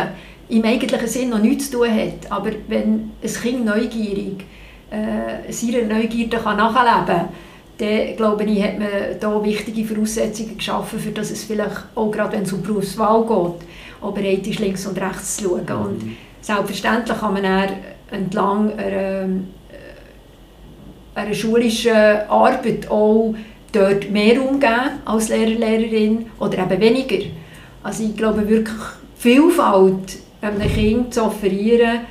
[0.49, 2.31] im eigentlichen Sinn noch nichts zu tun hat.
[2.31, 4.43] Aber wenn ein Kind neugierig
[4.89, 7.29] äh, seiner Neugierde kann nachleben
[7.77, 8.89] dann glaube ich, hat man
[9.19, 13.67] da wichtige Voraussetzungen geschaffen, für dass es vielleicht, auch gerade wenn es um Berufswahl geht,
[14.01, 15.65] auch bereit ist, links und rechts zu schauen.
[15.65, 15.75] Mhm.
[15.75, 17.69] Und selbstverständlich kann man
[18.11, 19.25] entlang einer, äh,
[21.15, 21.95] einer schulischen
[22.27, 23.35] Arbeit auch
[23.71, 27.25] dort mehr umgehen als Lehrer, Lehrerin oder eben weniger.
[27.83, 28.77] Also ich glaube wirklich,
[29.15, 32.01] Vielfalt einem Kind zu offerieren,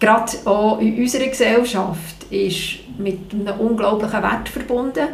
[0.00, 5.08] gerade auch in unserer Gesellschaft, ist mit einem unglaublichen Wert verbunden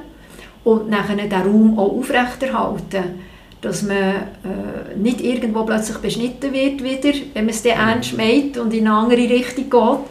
[0.64, 3.20] und nachher den Raum auch aufrechterhalten,
[3.60, 8.56] dass man äh, nicht irgendwo plötzlich beschnitten wird wieder, wenn man es dann ernst meint
[8.56, 10.06] und in eine andere Richtung geht,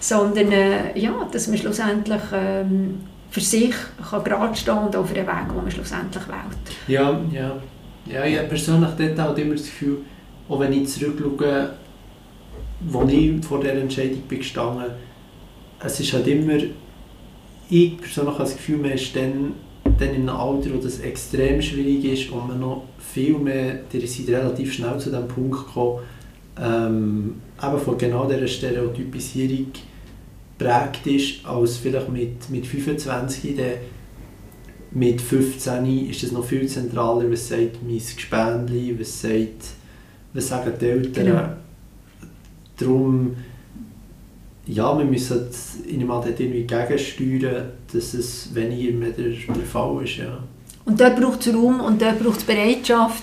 [0.00, 3.74] sondern äh, ja, dass man schlussendlich ähm, für sich
[4.10, 6.56] kann gerade stehen und auf den Weg, den man schlussendlich wählt.
[6.88, 7.56] Ja, ja.
[8.06, 9.98] Ja, ich habe persönlich dort auch immer das Gefühl,
[10.48, 11.70] auch wenn ich zurückschaue,
[12.92, 14.84] als ich vor dieser Entscheidung bin gestanden,
[15.84, 16.56] es ist halt immer,
[17.68, 19.54] ich persönlich habe das Gefühl, man ist dann,
[19.98, 24.08] dann in einem Alter, wo das extrem schwierig ist und man noch viel mehr, ihr
[24.08, 26.00] seid relativ schnell zu dem Punkt gekommen,
[26.60, 29.72] ähm, eben von genau dieser Stereotypisierung
[30.58, 33.72] prägt ist, als vielleicht mit, mit 25, dann
[34.92, 39.74] mit 15 ist es noch viel zentraler, was sagt mein Gespendli, was, sagt,
[40.32, 41.26] was sagen die Eltern.
[41.26, 41.48] Genau.
[42.78, 43.36] Darum,
[44.66, 45.46] ja, wir müssen
[45.86, 49.32] in einem irgendwie gegensteuern, dass es weniger mehr der,
[49.64, 50.16] Fall ist.
[50.16, 50.38] Ja.
[50.84, 53.22] Und dort braucht es Raum und dort braucht es Bereitschaft,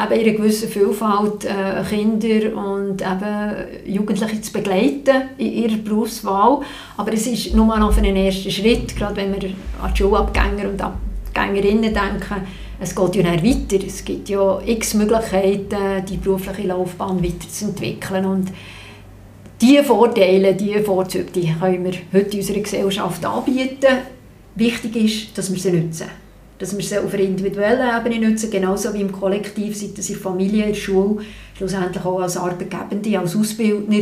[0.00, 6.60] eben in einer gewissen Vielfalt äh, Kinder und eben Jugendliche zu begleiten in ihrer Berufswahl.
[6.96, 9.50] Aber es ist nur mal auf einen ersten Schritt, gerade wenn wir
[9.82, 12.46] an die Schulabgänger und Abgängerinnen denken.
[12.80, 13.84] Es geht ja nicht weiter.
[13.84, 18.24] Es gibt ja x Möglichkeiten, die berufliche Laufbahn weiterzuentwickeln.
[18.24, 18.52] Und
[19.60, 23.98] diese Vorteile, diese Vorzüge, die können wir heute unserer Gesellschaft anbieten.
[24.54, 26.06] Wichtig ist, dass wir sie nutzen
[26.58, 30.16] dass wir sie auf einer individuellen Ebene nutzen, genauso wie im Kollektiv, sei das in
[30.16, 31.24] der Familie, in der Schule,
[31.56, 34.00] schlussendlich auch als Arbeitgebende, als Ausbildner,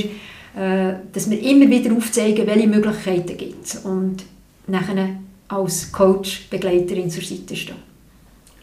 [0.56, 4.24] äh, dass wir immer wieder aufzeigen, welche Möglichkeiten gibt es und
[4.66, 5.16] nachher
[5.48, 7.76] als Coach, Begleiterin zur Seite stehen.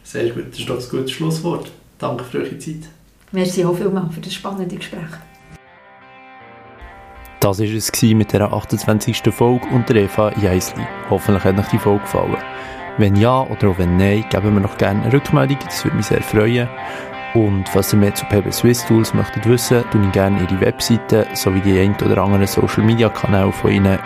[0.04, 1.72] Sehr gut, das ist doch ein gutes Schlusswort.
[1.98, 2.90] Danke für eure Zeit.
[3.32, 5.33] Merci auch vielmals für das spannende Gespräch.
[7.44, 9.22] Das war es mit der 28.
[9.30, 10.88] Folge unter Eva Jeisli.
[11.10, 12.38] Hoffentlich hat euch die Folge gefallen.
[12.98, 16.06] Wenn ja oder auch wenn nein, geben wir noch gerne eine Rückmeldung, das würde mich
[16.06, 16.70] sehr freuen.
[17.34, 21.28] Und falls ihr mehr zu PB Swiss Tools möchtet wissen, tue ich gerne ihre Webseite
[21.34, 24.00] sowie die ein oder anderen Social Media Kanäle von ihnen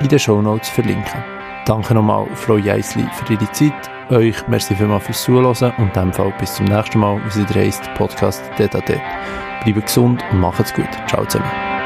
[0.00, 1.22] in den Show Notes verlinken.
[1.66, 6.12] Danke nochmal Frau Jeisli für Ihre Zeit, euch merci vielmals fürs Zuhören und in dem
[6.12, 9.00] Fall bis zum nächsten Mal, wie es heisst, Podcast Detatet.
[9.62, 10.90] Bleibt gesund und macht's gut.
[11.06, 11.81] Ciao zusammen.